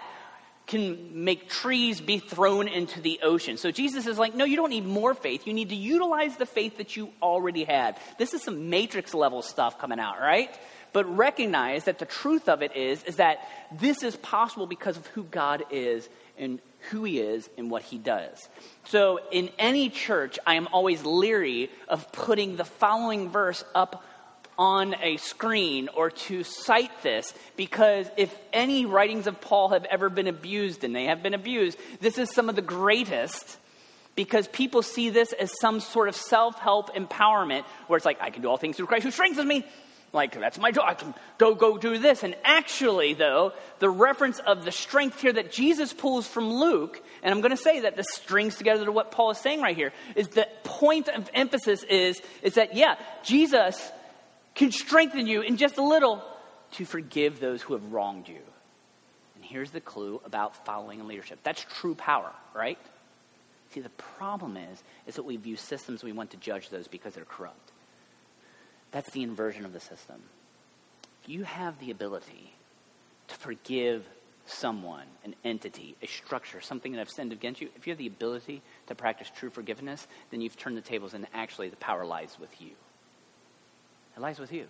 [0.67, 3.57] can make trees be thrown into the ocean.
[3.57, 5.45] So Jesus is like, no, you don't need more faith.
[5.45, 7.97] You need to utilize the faith that you already had.
[8.17, 10.49] This is some matrix level stuff coming out, right?
[10.91, 15.05] But recognize that the truth of it is, is that this is possible because of
[15.07, 18.47] who God is and who he is and what he does.
[18.85, 24.03] So in any church, I am always leery of putting the following verse up
[24.57, 30.09] on a screen or to cite this because if any writings of Paul have ever
[30.09, 33.57] been abused, and they have been abused, this is some of the greatest
[34.15, 38.29] because people see this as some sort of self help empowerment where it's like, I
[38.29, 39.65] can do all things through Christ who strengthens me.
[40.13, 40.85] Like, that's my job.
[40.87, 42.23] I can go, go do this.
[42.23, 47.33] And actually, though, the reference of the strength here that Jesus pulls from Luke, and
[47.33, 49.91] I'm going to say that this strings together to what Paul is saying right here,
[50.15, 53.91] is the point of emphasis is, is that, yeah, Jesus
[54.55, 56.23] can strengthen you in just a little
[56.71, 58.41] to forgive those who have wronged you.
[59.35, 61.39] And here's the clue about following and leadership.
[61.43, 62.79] That's true power, right?
[63.71, 67.13] See, the problem is, is that we view systems, we want to judge those because
[67.13, 67.71] they're corrupt.
[68.91, 70.21] That's the inversion of the system.
[71.25, 72.53] You have the ability
[73.27, 74.05] to forgive
[74.45, 78.07] someone, an entity, a structure, something that I've sinned against you, if you have the
[78.07, 82.37] ability to practice true forgiveness, then you've turned the tables and actually the power lies
[82.39, 82.71] with you.
[84.15, 84.65] It lies with you.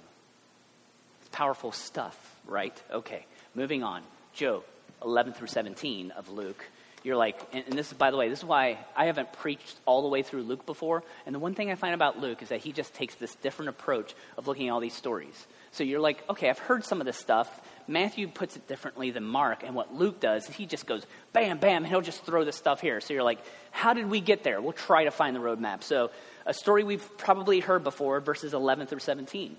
[1.22, 2.82] It's powerful stuff, right?
[2.92, 4.02] Okay, moving on.
[4.34, 4.64] Joe,
[5.04, 6.66] 11 through 17 of Luke.
[7.04, 10.02] You're like, and, this is, by the way, this is why I haven't preached all
[10.02, 11.04] the way through Luke before.
[11.28, 13.70] And the one thing I find about Luke is that he just takes this different
[13.70, 15.46] approach of looking at all these stories.
[15.72, 17.62] So you're like, okay, I've heard some of this stuff.
[17.88, 21.60] Matthew puts it differently than Mark, and what Luke does is he just goes bam,
[21.60, 23.00] bam, and he'll just throw the stuff here.
[23.00, 24.60] So you're like, how did we get there?
[24.60, 25.84] We'll try to find the roadmap.
[25.84, 26.10] So
[26.46, 29.56] a story we've probably heard before, verses 11 through 17.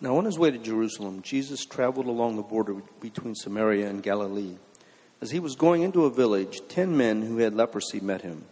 [0.00, 4.56] Now, on his way to Jerusalem, Jesus traveled along the border between Samaria and Galilee.
[5.20, 8.44] As he was going into a village, ten men who had leprosy met him.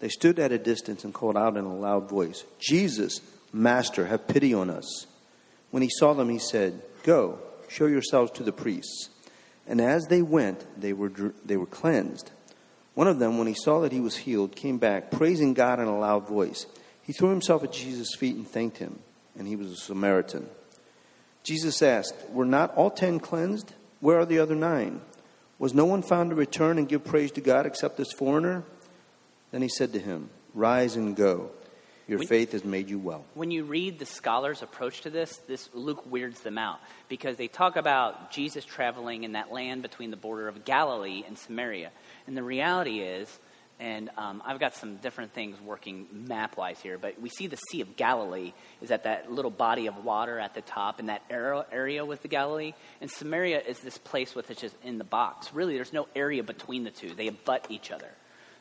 [0.00, 3.20] They stood at a distance and called out in a loud voice, Jesus,
[3.52, 5.06] Master, have pity on us.
[5.70, 7.38] When he saw them, he said, Go,
[7.68, 9.08] show yourselves to the priests.
[9.66, 11.12] And as they went, they were,
[11.44, 12.30] they were cleansed.
[13.00, 15.86] One of them, when he saw that he was healed, came back, praising God in
[15.86, 16.66] a loud voice.
[17.00, 18.98] He threw himself at Jesus' feet and thanked him,
[19.38, 20.46] and he was a Samaritan.
[21.42, 23.72] Jesus asked, Were not all ten cleansed?
[24.00, 25.00] Where are the other nine?
[25.58, 28.64] Was no one found to return and give praise to God except this foreigner?
[29.50, 31.52] Then he said to him, Rise and go.
[32.10, 33.24] Your when, faith has made you well.
[33.34, 37.46] When you read the scholars' approach to this, this Luke weirds them out because they
[37.46, 41.92] talk about Jesus traveling in that land between the border of Galilee and Samaria.
[42.26, 43.38] And the reality is,
[43.78, 47.58] and um, I've got some different things working map wise here, but we see the
[47.70, 51.22] Sea of Galilee is at that little body of water at the top, and that
[51.30, 52.72] area with the Galilee.
[53.00, 55.54] And Samaria is this place with which is in the box.
[55.54, 58.10] Really, there's no area between the two, they abut each other.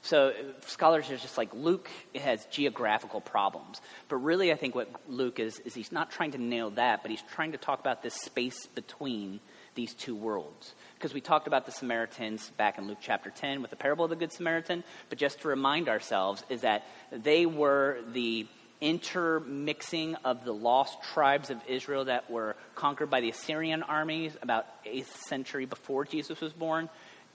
[0.02, 0.34] So
[0.66, 5.60] scholars are just like Luke has geographical problems, but really I think what Luke is
[5.60, 8.66] is he's not trying to nail that, but he's trying to talk about this space
[8.68, 9.40] between
[9.76, 10.74] these two worlds.
[10.96, 14.10] Because we talked about the Samaritans back in Luke chapter 10 with the parable of
[14.10, 18.48] the Good Samaritan, but just to remind ourselves is that they were the
[18.82, 24.66] intermixing of the lost tribes of Israel that were conquered by the Assyrian armies about
[24.86, 26.90] 8th century before Jesus was born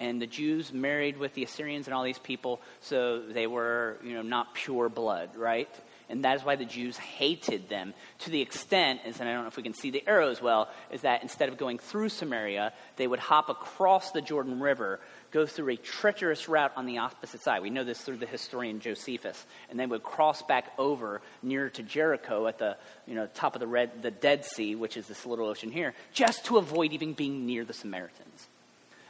[0.05, 4.13] and the Jews married with the Assyrians and all these people, so they were, you
[4.13, 5.69] know, not pure blood, right?
[6.11, 9.49] And that is why the Jews hated them to the extent, and I don't know
[9.49, 13.07] if we can see the arrows well, is that instead of going through Samaria, they
[13.07, 17.63] would hop across the Jordan River, go through a treacherous route on the opposite side.
[17.63, 21.83] We know this through the historian Josephus, and they would cross back over near to
[21.83, 25.25] Jericho at the you know top of the red the Dead Sea, which is this
[25.25, 28.49] little ocean here, just to avoid even being near the Samaritans.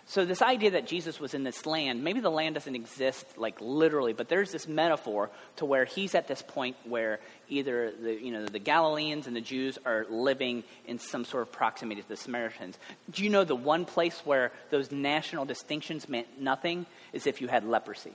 [0.06, 3.58] So, this idea that Jesus was in this land, maybe the land doesn't exist like
[3.60, 8.30] literally, but there's this metaphor to where he's at this point where either the, you
[8.30, 12.18] know, the Galileans and the Jews are living in some sort of proximity to the
[12.18, 12.78] Samaritans.
[13.10, 17.48] Do you know the one place where those national distinctions meant nothing is if you
[17.48, 18.12] had leprosy?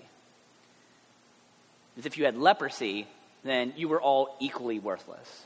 [1.97, 3.07] Is if you had leprosy,
[3.43, 5.45] then you were all equally worthless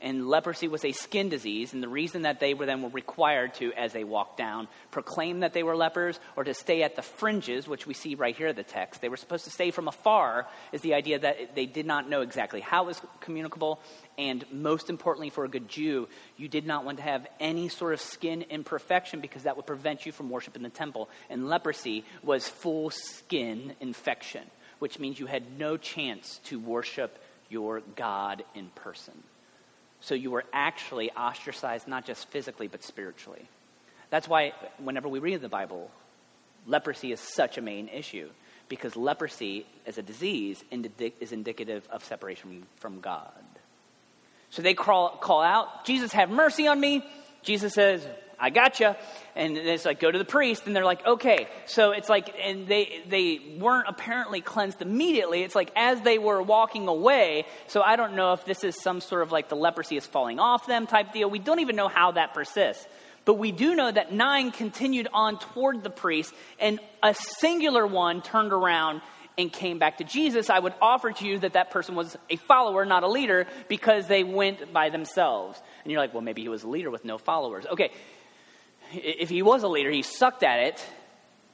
[0.00, 3.54] and leprosy was a skin disease, and the reason that they were then were required
[3.54, 7.02] to, as they walked down, proclaim that they were lepers or to stay at the
[7.02, 9.00] fringes, which we see right here in the text.
[9.00, 12.22] They were supposed to stay from afar, is the idea that they did not know
[12.22, 13.80] exactly how it was communicable,
[14.16, 17.92] and most importantly for a good Jew, you did not want to have any sort
[17.92, 21.10] of skin imperfection because that would prevent you from worship in the temple.
[21.28, 24.44] And leprosy was full skin infection,
[24.78, 27.18] which means you had no chance to worship
[27.50, 29.14] your God in person.
[30.00, 33.48] So you were actually ostracized not just physically, but spiritually.
[34.08, 35.90] That's why, whenever we read the Bible,
[36.66, 38.28] leprosy is such a main issue,
[38.68, 43.30] because leprosy as a disease is indicative of separation from God.
[44.50, 47.04] So they call, call out, Jesus, have mercy on me.
[47.42, 48.04] Jesus says,
[48.40, 48.96] I gotcha.
[49.36, 50.66] And it's like, go to the priest.
[50.66, 51.46] And they're like, okay.
[51.66, 55.42] So it's like, and they, they weren't apparently cleansed immediately.
[55.42, 57.44] It's like as they were walking away.
[57.66, 60.38] So I don't know if this is some sort of like the leprosy is falling
[60.38, 61.28] off them type deal.
[61.28, 62.86] We don't even know how that persists.
[63.26, 68.22] But we do know that nine continued on toward the priest, and a singular one
[68.22, 69.02] turned around
[69.36, 70.50] and came back to Jesus.
[70.50, 74.06] I would offer to you that that person was a follower, not a leader, because
[74.06, 75.60] they went by themselves.
[75.84, 77.66] And you're like, well, maybe he was a leader with no followers.
[77.66, 77.92] Okay,
[78.92, 80.84] if he was a leader, he sucked at it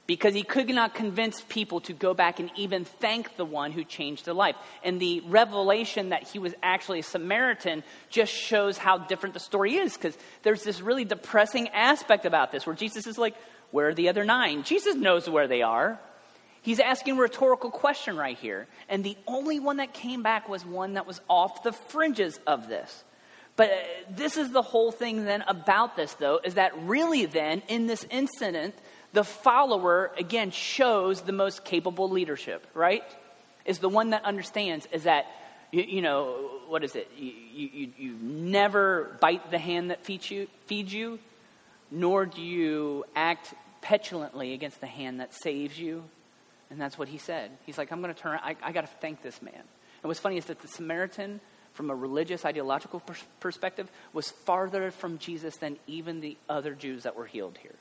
[0.07, 3.83] because he could not convince people to go back and even thank the one who
[3.83, 4.55] changed their life.
[4.83, 9.75] And the revelation that he was actually a Samaritan just shows how different the story
[9.75, 13.35] is because there's this really depressing aspect about this where Jesus is like,
[13.71, 14.63] Where are the other nine?
[14.63, 15.99] Jesus knows where they are.
[16.61, 18.67] He's asking a rhetorical question right here.
[18.89, 22.67] And the only one that came back was one that was off the fringes of
[22.67, 23.03] this.
[23.57, 23.75] But uh,
[24.09, 28.05] this is the whole thing then about this, though, is that really then, in this
[28.09, 28.75] incident,
[29.11, 33.03] the follower, again, shows the most capable leadership, right?
[33.65, 35.25] Is the one that understands, is that,
[35.71, 37.09] you, you know, what is it?
[37.17, 41.19] You, you, you never bite the hand that feeds you, feeds you,
[41.89, 46.03] nor do you act petulantly against the hand that saves you.
[46.69, 47.51] And that's what he said.
[47.65, 49.53] He's like, I'm going to turn, I, I got to thank this man.
[49.55, 51.39] And what's funny is that the Samaritan
[51.77, 57.03] from a religious, ideological pers- perspective, was farther from Jesus than even the other Jews
[57.03, 57.75] that were healed here.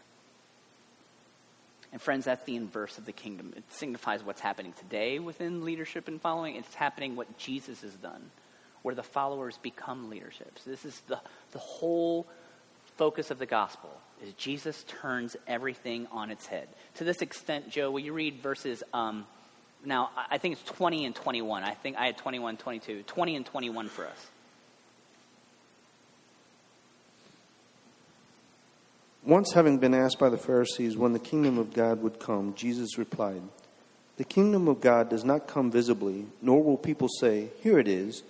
[1.92, 3.54] And friends, that's the inverse of the kingdom.
[3.56, 6.56] It signifies what's happening today within leadership and following.
[6.56, 8.30] It's happening what Jesus has done,
[8.82, 10.58] where the followers become leadership.
[10.62, 11.18] So this is the,
[11.52, 12.26] the whole
[12.98, 13.90] focus of the gospel
[14.22, 16.68] is Jesus turns everything on its head.
[16.96, 19.26] To this extent, Joe, will you read verses um,
[19.86, 21.62] now, I think it's 20 and 21.
[21.62, 23.04] I think I had 21, 22.
[23.04, 24.26] 20 and 21 for us.
[29.24, 32.98] Once having been asked by the Pharisees when the kingdom of God would come, Jesus
[32.98, 33.42] replied,
[34.16, 38.24] The kingdom of God does not come visibly, nor will people say, Here it is,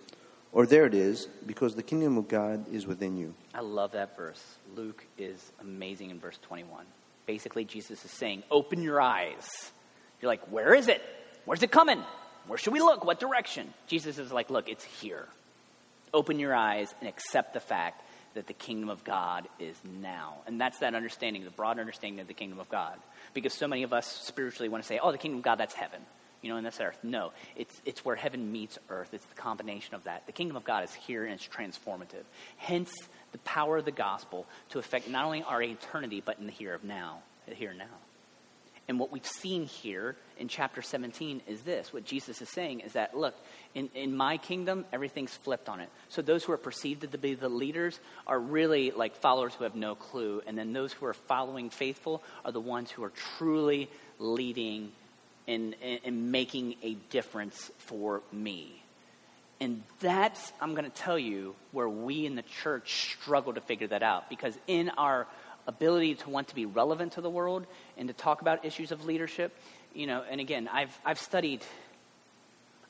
[0.52, 3.34] or there it is, because the kingdom of God is within you.
[3.54, 4.42] I love that verse.
[4.74, 6.84] Luke is amazing in verse 21.
[7.26, 9.70] Basically, Jesus is saying, Open your eyes.
[10.20, 11.02] You're like, Where is it?
[11.46, 12.02] Where's it coming?
[12.46, 13.04] Where should we look?
[13.04, 13.72] What direction?
[13.86, 15.26] Jesus is like, look, it's here.
[16.12, 18.02] Open your eyes and accept the fact
[18.34, 20.34] that the kingdom of God is now.
[20.46, 22.98] And that's that understanding, the broad understanding of the kingdom of God.
[23.32, 25.74] Because so many of us spiritually want to say, oh, the kingdom of God, that's
[25.74, 26.00] heaven.
[26.42, 26.98] You know, and that's earth.
[27.02, 29.08] No, it's, it's where heaven meets earth.
[29.12, 30.26] It's the combination of that.
[30.26, 32.24] The kingdom of God is here and it's transformative.
[32.56, 32.92] Hence,
[33.32, 36.74] the power of the gospel to affect not only our eternity, but in the here
[36.74, 37.84] of now, the here now.
[38.88, 41.92] And what we've seen here in chapter 17 is this.
[41.92, 43.34] What Jesus is saying is that, look,
[43.74, 45.88] in, in my kingdom, everything's flipped on it.
[46.08, 49.74] So those who are perceived to be the leaders are really like followers who have
[49.74, 50.40] no clue.
[50.46, 54.92] And then those who are following faithful are the ones who are truly leading
[55.48, 58.82] and, and making a difference for me.
[59.60, 63.86] And that's, I'm going to tell you, where we in the church struggle to figure
[63.88, 64.28] that out.
[64.28, 65.26] Because in our
[65.66, 69.04] ability to want to be relevant to the world and to talk about issues of
[69.04, 69.56] leadership.
[69.94, 71.62] You know, and again, I've, I've studied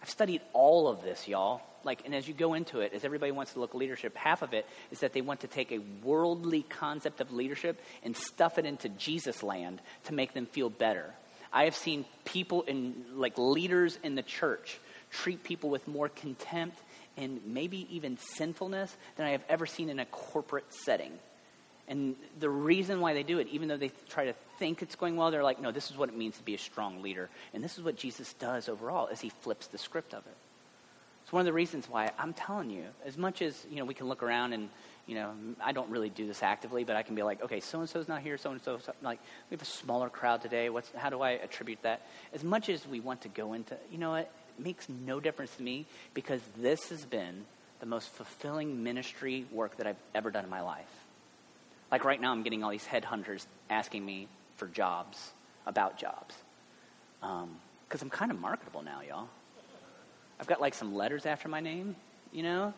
[0.06, 1.62] I've studied all of this, y'all.
[1.82, 4.54] Like, and as you go into it, as everybody wants to look leadership, half of
[4.54, 8.66] it is that they want to take a worldly concept of leadership and stuff it
[8.66, 11.12] into Jesus land to make them feel better.
[11.52, 14.78] I have seen people in, like leaders in the church,
[15.10, 16.78] treat people with more contempt
[17.16, 21.12] and maybe even sinfulness than I have ever seen in a corporate setting.
[21.88, 25.16] And the reason why they do it, even though they try to think it's going
[25.16, 27.29] well, they're like, no, this is what it means to be a strong leader.
[27.55, 30.37] And this is what Jesus does overall, is he flips the script of it.
[31.22, 33.94] It's one of the reasons why I'm telling you, as much as, you know, we
[33.94, 34.68] can look around and,
[35.07, 38.07] you know, I don't really do this actively, but I can be like, okay, so-and-so's
[38.07, 39.18] not here, so-and-so, like,
[39.51, 40.68] we have a smaller crowd today.
[40.68, 42.07] What's, how do I attribute that?
[42.33, 45.62] As much as we want to go into, you know it makes no difference to
[45.62, 47.44] me because this has been
[47.81, 51.05] the most fulfilling ministry work that I've ever done in my life.
[51.90, 55.33] Like right now, I'm getting all these headhunters asking me for jobs,
[55.66, 56.35] about jobs.
[57.20, 59.29] Because um, I'm kind of marketable now, y'all.
[60.38, 61.96] I've got like some letters after my name,
[62.33, 62.75] you know?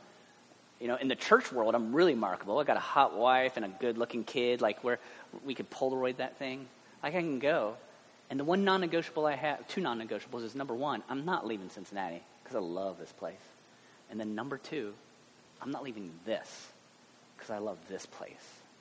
[0.80, 2.58] You know, in the church world, I'm really marketable.
[2.58, 5.00] I got a hot wife and a good looking kid, like where
[5.44, 6.66] we could Polaroid that thing.
[7.02, 7.76] Like I can go.
[8.30, 11.46] And the one non negotiable I have, two non negotiables is number one, I'm not
[11.46, 13.34] leaving Cincinnati because I love this place.
[14.10, 14.94] And then number two,
[15.60, 16.68] I'm not leaving this
[17.36, 18.34] because I love this place.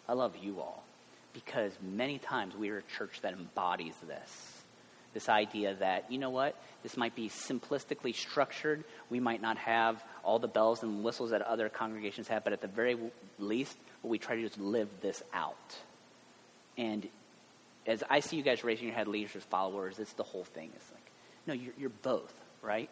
[0.07, 0.83] I love you all
[1.33, 4.53] because many times we are a church that embodies this.
[5.13, 8.83] This idea that, you know what, this might be simplistically structured.
[9.09, 12.61] We might not have all the bells and whistles that other congregations have, but at
[12.61, 12.97] the very
[13.39, 15.75] least, what we try to do is live this out.
[16.77, 17.07] And
[17.87, 20.69] as I see you guys raising your head, leaders, followers, it's the whole thing.
[20.75, 21.11] It's like,
[21.47, 22.91] no, you're, you're both, right?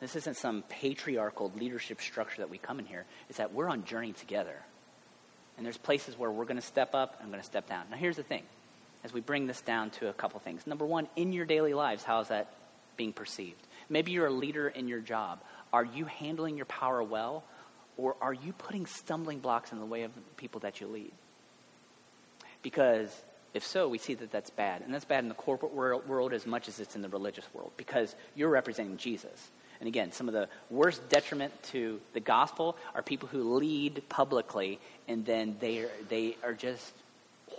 [0.00, 3.04] This isn't some patriarchal leadership structure that we come in here.
[3.28, 4.56] It's that we're on journey together.
[5.60, 7.84] And there's places where we're going to step up and I'm going to step down.
[7.90, 8.44] Now, here's the thing
[9.04, 10.66] as we bring this down to a couple things.
[10.66, 12.50] Number one, in your daily lives, how is that
[12.96, 13.60] being perceived?
[13.90, 15.42] Maybe you're a leader in your job.
[15.70, 17.44] Are you handling your power well?
[17.98, 21.12] Or are you putting stumbling blocks in the way of the people that you lead?
[22.62, 23.14] Because
[23.52, 24.80] if so, we see that that's bad.
[24.80, 27.44] And that's bad in the corporate world, world as much as it's in the religious
[27.52, 29.50] world because you're representing Jesus.
[29.80, 34.78] And again, some of the worst detriment to the gospel are people who lead publicly
[35.08, 36.92] and then they are, they are just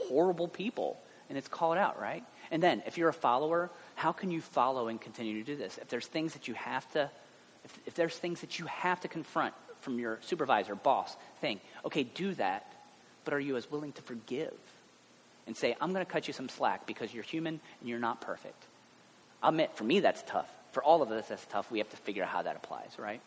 [0.08, 0.98] horrible people,
[1.30, 2.24] and it's called out, right?
[2.50, 5.78] And then, if you're a follower, how can you follow and continue to do this?
[5.78, 7.10] If there's things that you have to,
[7.64, 12.04] if, if there's things that you have to confront from your supervisor, boss, thing, okay,
[12.04, 12.72] do that.
[13.24, 14.54] But are you as willing to forgive
[15.48, 18.22] and say, I'm going to cut you some slack because you're human and you're not
[18.22, 18.64] perfect?
[19.44, 20.50] I'll admit, for me, that's tough.
[20.72, 21.70] For all of us, that's tough.
[21.72, 23.22] We have to figure out how that applies, right?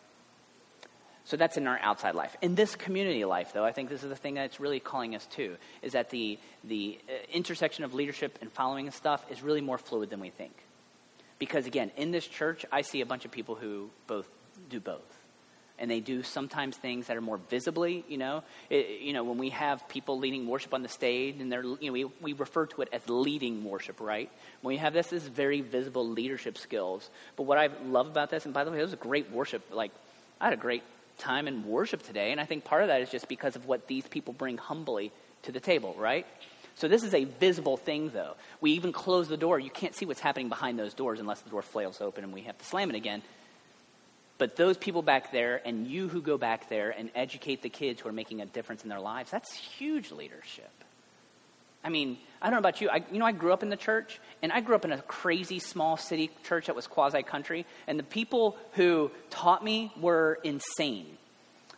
[1.25, 2.35] So that's in our outside life.
[2.41, 5.25] In this community life, though, I think this is the thing that's really calling us
[5.31, 9.61] to, is that the, the uh, intersection of leadership and following and stuff is really
[9.61, 10.53] more fluid than we think.
[11.39, 14.29] Because again, in this church, I see a bunch of people who both
[14.69, 15.24] do both.
[15.77, 18.43] And they do sometimes things that are more visibly, you know.
[18.69, 21.77] It, you know, when we have people leading worship on the stage, and they're, you
[21.81, 24.29] know, we, we refer to it as leading worship, right?
[24.61, 27.09] When we have this, this is very visible leadership skills.
[27.35, 29.63] But what I love about this, and by the way, it was a great worship.
[29.71, 29.91] Like,
[30.39, 30.83] I had a great
[31.17, 32.31] time in worship today.
[32.31, 35.11] And I think part of that is just because of what these people bring humbly
[35.43, 36.25] to the table, right?
[36.75, 38.35] So this is a visible thing, though.
[38.59, 39.59] We even close the door.
[39.59, 42.41] You can't see what's happening behind those doors unless the door flails open and we
[42.41, 43.21] have to slam it again.
[44.37, 48.01] But those people back there and you who go back there and educate the kids
[48.01, 50.71] who are making a difference in their lives, that's huge leadership.
[51.85, 52.89] I mean, I don't know about you.
[52.89, 55.01] I, you know, I grew up in the church, and I grew up in a
[55.03, 60.39] crazy small city church that was quasi country, and the people who taught me were
[60.43, 61.05] insane.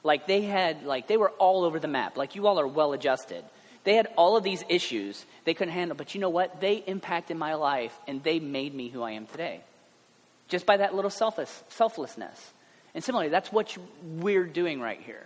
[0.03, 2.15] Like they had, like they were all over the map.
[2.15, 3.43] Like you all are well adjusted.
[3.83, 6.61] They had all of these issues they couldn't handle, but you know what?
[6.61, 9.59] They impacted my life, and they made me who I am today,
[10.47, 12.53] just by that little selfless, selflessness.
[12.93, 15.25] And similarly, that's what we're doing right here.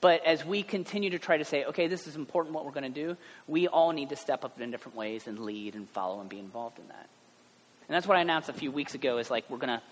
[0.00, 2.92] But as we continue to try to say, okay, this is important what we're going
[2.92, 3.16] to do,
[3.46, 6.40] we all need to step up in different ways and lead and follow and be
[6.40, 7.08] involved in that.
[7.88, 9.82] And that's what I announced a few weeks ago is like we're going to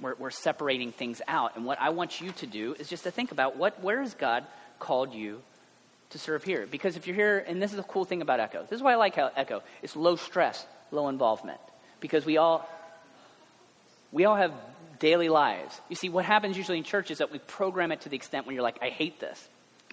[0.00, 1.56] we're, we're separating things out.
[1.56, 4.14] And what I want you to do is just to think about what where has
[4.14, 4.44] God
[4.78, 5.42] called you
[6.10, 6.66] to serve here?
[6.70, 8.62] Because if you're here, and this is the cool thing about Echo.
[8.62, 9.62] This is why I like Echo.
[9.82, 11.60] It's low stress, low involvement.
[11.98, 12.68] Because we all
[14.12, 14.52] we all have
[14.98, 15.80] daily lives.
[15.88, 18.46] You see, what happens usually in church is that we program it to the extent
[18.46, 19.48] when you're like, I hate this.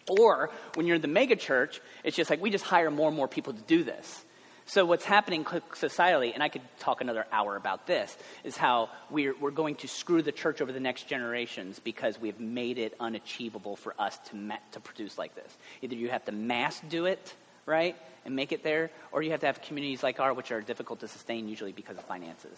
[0.09, 3.15] Or when you're in the mega church, it's just like we just hire more and
[3.15, 4.23] more people to do this.
[4.65, 9.35] So what's happening societally, and I could talk another hour about this, is how we're,
[9.37, 13.75] we're going to screw the church over the next generations because we've made it unachievable
[13.75, 15.57] for us to, ma- to produce like this.
[15.81, 17.33] Either you have to mass do it,
[17.65, 20.61] right, and make it there, or you have to have communities like ours, which are
[20.61, 22.57] difficult to sustain usually because of finances.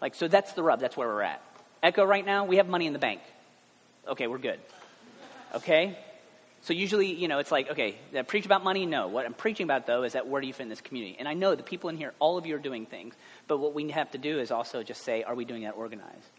[0.00, 0.80] Like, so that's the rub.
[0.80, 1.42] That's where we're at.
[1.82, 3.20] Echo right now, we have money in the bank.
[4.06, 4.60] Okay, we're good.
[5.54, 5.98] Okay?
[6.62, 8.86] So usually, you know, it's like, okay, preach about money?
[8.86, 9.06] No.
[9.06, 11.16] What I'm preaching about, though, is that where do you fit in this community?
[11.18, 13.14] And I know the people in here, all of you are doing things,
[13.46, 16.30] but what we have to do is also just say, are we doing that organized?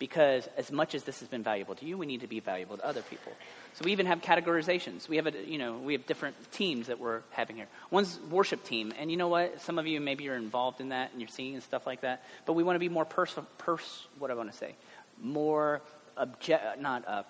[0.00, 2.76] Because as much as this has been valuable to you, we need to be valuable
[2.78, 3.32] to other people.
[3.74, 5.08] So we even have categorizations.
[5.08, 7.66] We have, a, you know, we have different teams that we're having here.
[7.90, 9.60] One's worship team, and you know what?
[9.60, 12.24] Some of you maybe you're involved in that and you're singing and stuff like that.
[12.46, 14.74] But we want to be more pers, pers what I want to say?
[15.22, 15.82] More
[16.16, 17.22] object, not uh,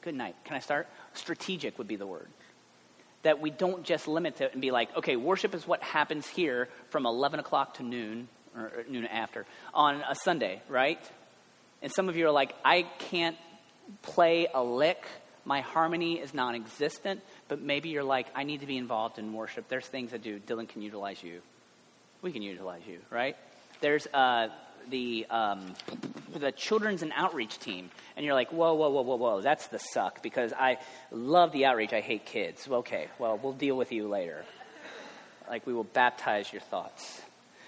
[0.00, 0.36] good night.
[0.44, 0.88] Can I start?
[1.14, 2.28] strategic would be the word.
[3.22, 6.68] That we don't just limit it and be like, okay, worship is what happens here
[6.90, 11.00] from 11 o'clock to noon, or noon after, on a Sunday, right?
[11.84, 13.36] And some of you are like, I can't
[14.00, 15.04] play a lick.
[15.44, 17.20] My harmony is non existent.
[17.46, 19.68] But maybe you're like, I need to be involved in worship.
[19.68, 20.40] There's things that do.
[20.40, 21.42] Dylan can utilize you.
[22.22, 23.36] We can utilize you, right?
[23.82, 24.48] There's uh,
[24.88, 25.74] the um,
[26.34, 29.78] the children's and outreach team, and you're like, whoa, whoa, whoa, whoa, whoa, that's the
[29.78, 30.78] suck because I
[31.10, 31.92] love the outreach.
[31.92, 32.66] I hate kids.
[32.66, 34.42] Okay, well, we'll deal with you later.
[35.50, 37.20] Like we will baptize your thoughts.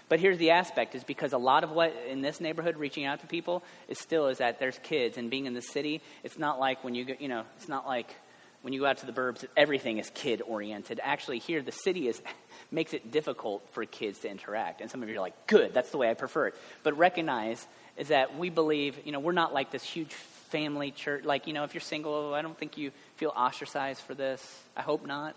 [0.09, 3.21] But here's the aspect: is because a lot of what in this neighborhood reaching out
[3.21, 6.59] to people is still is that there's kids, and being in the city, it's not
[6.59, 8.15] like when you go, you know, it's not like
[8.63, 10.99] when you go out to the burbs, everything is kid oriented.
[11.03, 12.21] Actually, here the city is
[12.73, 14.81] makes it difficult for kids to interact.
[14.81, 16.55] And some of you are like, good, that's the way I prefer it.
[16.83, 17.65] But recognize
[17.97, 21.25] is that we believe, you know, we're not like this huge family church.
[21.25, 24.45] Like, you know, if you're single, oh, I don't think you feel ostracized for this.
[24.77, 25.37] I hope not.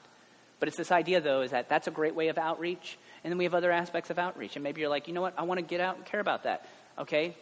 [0.60, 2.98] But it's this idea, though, is that that's a great way of outreach.
[3.24, 4.56] And then we have other aspects of outreach.
[4.56, 6.44] And maybe you're like, you know what, I want to get out and care about
[6.44, 6.68] that.
[6.98, 7.36] Okay,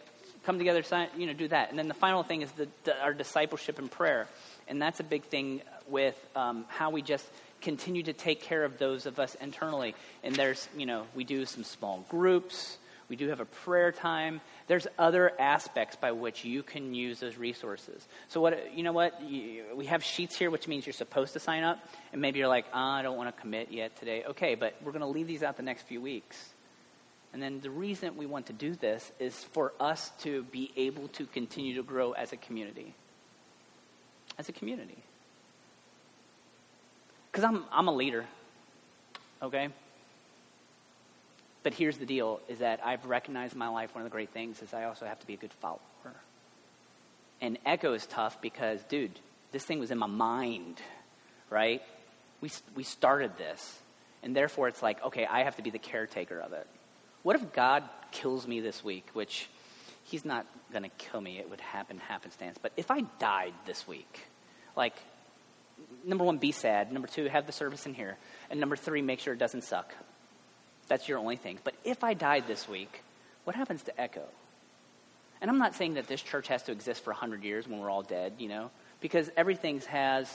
[0.44, 0.82] come together,
[1.16, 1.70] you know, do that.
[1.70, 4.26] And then the final thing is the, the, our discipleship and prayer.
[4.66, 7.26] And that's a big thing with um, how we just
[7.60, 9.94] continue to take care of those of us internally.
[10.22, 12.78] And there's, you know, we do some small groups.
[13.08, 14.42] We do have a prayer time.
[14.66, 18.06] There's other aspects by which you can use those resources.
[18.28, 21.40] So what you know what you, we have sheets here, which means you're supposed to
[21.40, 21.78] sign up,
[22.12, 24.24] and maybe you're like, oh, I don't want to commit yet today.
[24.28, 26.36] Okay, but we're going to leave these out the next few weeks.
[27.32, 31.08] And then the reason we want to do this is for us to be able
[31.08, 32.94] to continue to grow as a community.
[34.38, 34.98] As a community.
[37.30, 38.24] Because I'm, I'm a leader,
[39.42, 39.68] okay?
[41.62, 44.30] But here's the deal is that I've recognized in my life one of the great
[44.30, 45.80] things is I also have to be a good follower.
[47.40, 49.12] And echo is tough because, dude,
[49.52, 50.80] this thing was in my mind,
[51.50, 51.82] right?
[52.40, 53.78] We, we started this.
[54.22, 56.66] And therefore, it's like, okay, I have to be the caretaker of it.
[57.22, 59.48] What if God kills me this week, which
[60.04, 62.58] he's not going to kill me, it would happen happenstance.
[62.60, 64.26] But if I died this week,
[64.76, 64.94] like,
[66.04, 66.92] number one, be sad.
[66.92, 68.16] Number two, have the service in here.
[68.50, 69.94] And number three, make sure it doesn't suck.
[70.88, 71.58] That's your only thing.
[71.62, 73.02] But if I died this week,
[73.44, 74.24] what happens to Echo?
[75.40, 77.90] And I'm not saying that this church has to exist for 100 years when we're
[77.90, 78.70] all dead, you know,
[79.00, 80.32] because everything has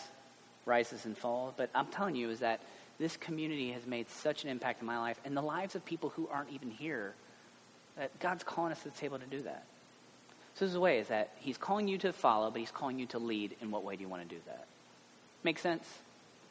[0.65, 1.53] rises and falls.
[1.57, 2.61] But I'm telling you is that
[2.99, 6.09] this community has made such an impact in my life and the lives of people
[6.09, 7.13] who aren't even here
[7.97, 9.65] that God's calling us to the table to do that.
[10.55, 12.99] So this is the way is that he's calling you to follow, but he's calling
[12.99, 13.55] you to lead.
[13.61, 14.65] In what way do you want to do that?
[15.43, 15.85] Make sense?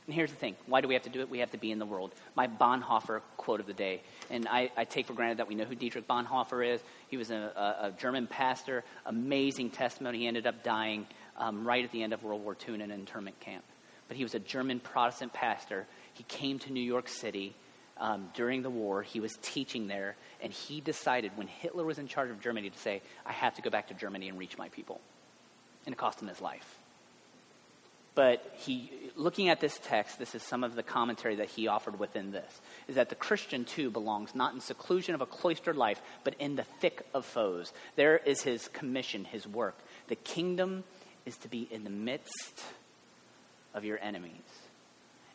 [0.06, 1.30] And here's the thing why do we have to do it?
[1.30, 2.12] We have to be in the world.
[2.34, 5.64] My Bonhoeffer quote of the day, and I, I take for granted that we know
[5.64, 6.80] who Dietrich Bonhoeffer is.
[7.08, 10.18] He was a, a, a German pastor, amazing testimony.
[10.18, 12.90] He ended up dying um, right at the end of World War II in an
[12.90, 13.64] internment camp.
[14.08, 15.86] But he was a German Protestant pastor.
[16.14, 17.54] He came to New York City
[17.98, 19.02] um, during the war.
[19.02, 22.78] He was teaching there, and he decided when Hitler was in charge of Germany to
[22.78, 25.00] say, I have to go back to Germany and reach my people.
[25.86, 26.78] And it cost him his life.
[28.14, 31.98] But he, looking at this text, this is some of the commentary that he offered
[31.98, 36.00] within this, is that the Christian too belongs not in seclusion of a cloistered life,
[36.22, 37.72] but in the thick of foes.
[37.96, 39.78] There is his commission, his work.
[40.08, 40.84] The kingdom
[41.24, 42.62] is to be in the midst
[43.74, 44.32] of your enemies.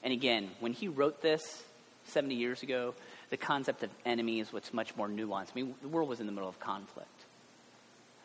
[0.04, 1.64] And again, when he wrote this
[2.06, 2.94] 70 years ago,
[3.30, 5.48] the concept of enemy is what's much more nuanced.
[5.52, 7.10] I mean, the world was in the middle of conflict.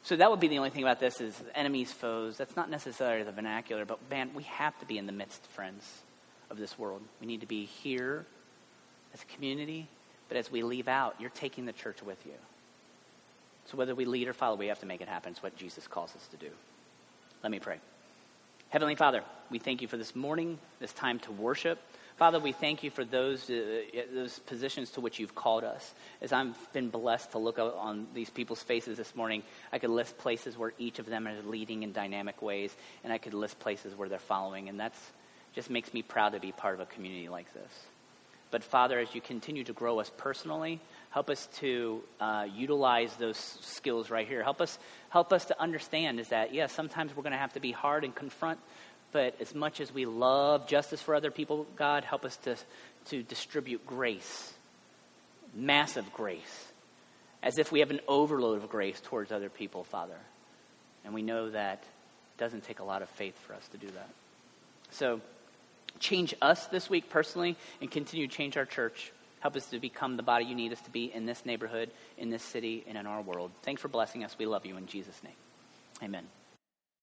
[0.05, 2.37] So that would be the only thing about this is enemies, foes.
[2.37, 6.03] That's not necessarily the vernacular, but man, we have to be in the midst, friends,
[6.51, 7.03] of this world.
[7.21, 8.27] We need to be here
[9.15, 9.87] as a community,
[10.29, 12.33] but as we leave out, you're taking the church with you.
[13.67, 15.33] So whether we lead or follow, we have to make it happen.
[15.33, 16.51] It's what Jesus calls us to do.
[17.45, 17.79] Let me pray.
[18.71, 21.79] Heavenly Father, we thank you for this morning, this time to worship.
[22.23, 23.83] Father, we thank you for those, uh,
[24.15, 25.93] those positions to which you've called us.
[26.21, 29.43] As I've been blessed to look on these people's faces this morning,
[29.73, 33.19] I could list places where each of them is leading in dynamic ways, and I
[33.19, 34.95] could list places where they're following, and that
[35.53, 37.73] just makes me proud to be part of a community like this.
[38.53, 40.79] But Father, as you continue to grow us personally,
[41.11, 44.45] help us to uh, utilize those skills right here.
[44.45, 47.55] Help us, help us to understand is that, yes, yeah, sometimes we're going to have
[47.55, 48.61] to be hard and confront
[49.13, 52.57] but as much as we love justice for other people, God, help us to,
[53.07, 54.53] to distribute grace,
[55.55, 56.67] massive grace,
[57.43, 60.19] as if we have an overload of grace towards other people, Father.
[61.05, 63.89] And we know that it doesn't take a lot of faith for us to do
[63.89, 64.09] that.
[64.91, 65.21] So,
[65.99, 69.13] change us this week personally and continue to change our church.
[69.41, 72.31] Help us to become the body you need us to be in this neighborhood, in
[72.31, 73.51] this city, and in our world.
[73.63, 74.37] Thanks for blessing us.
[74.39, 75.35] We love you in Jesus' name.
[76.03, 76.25] Amen.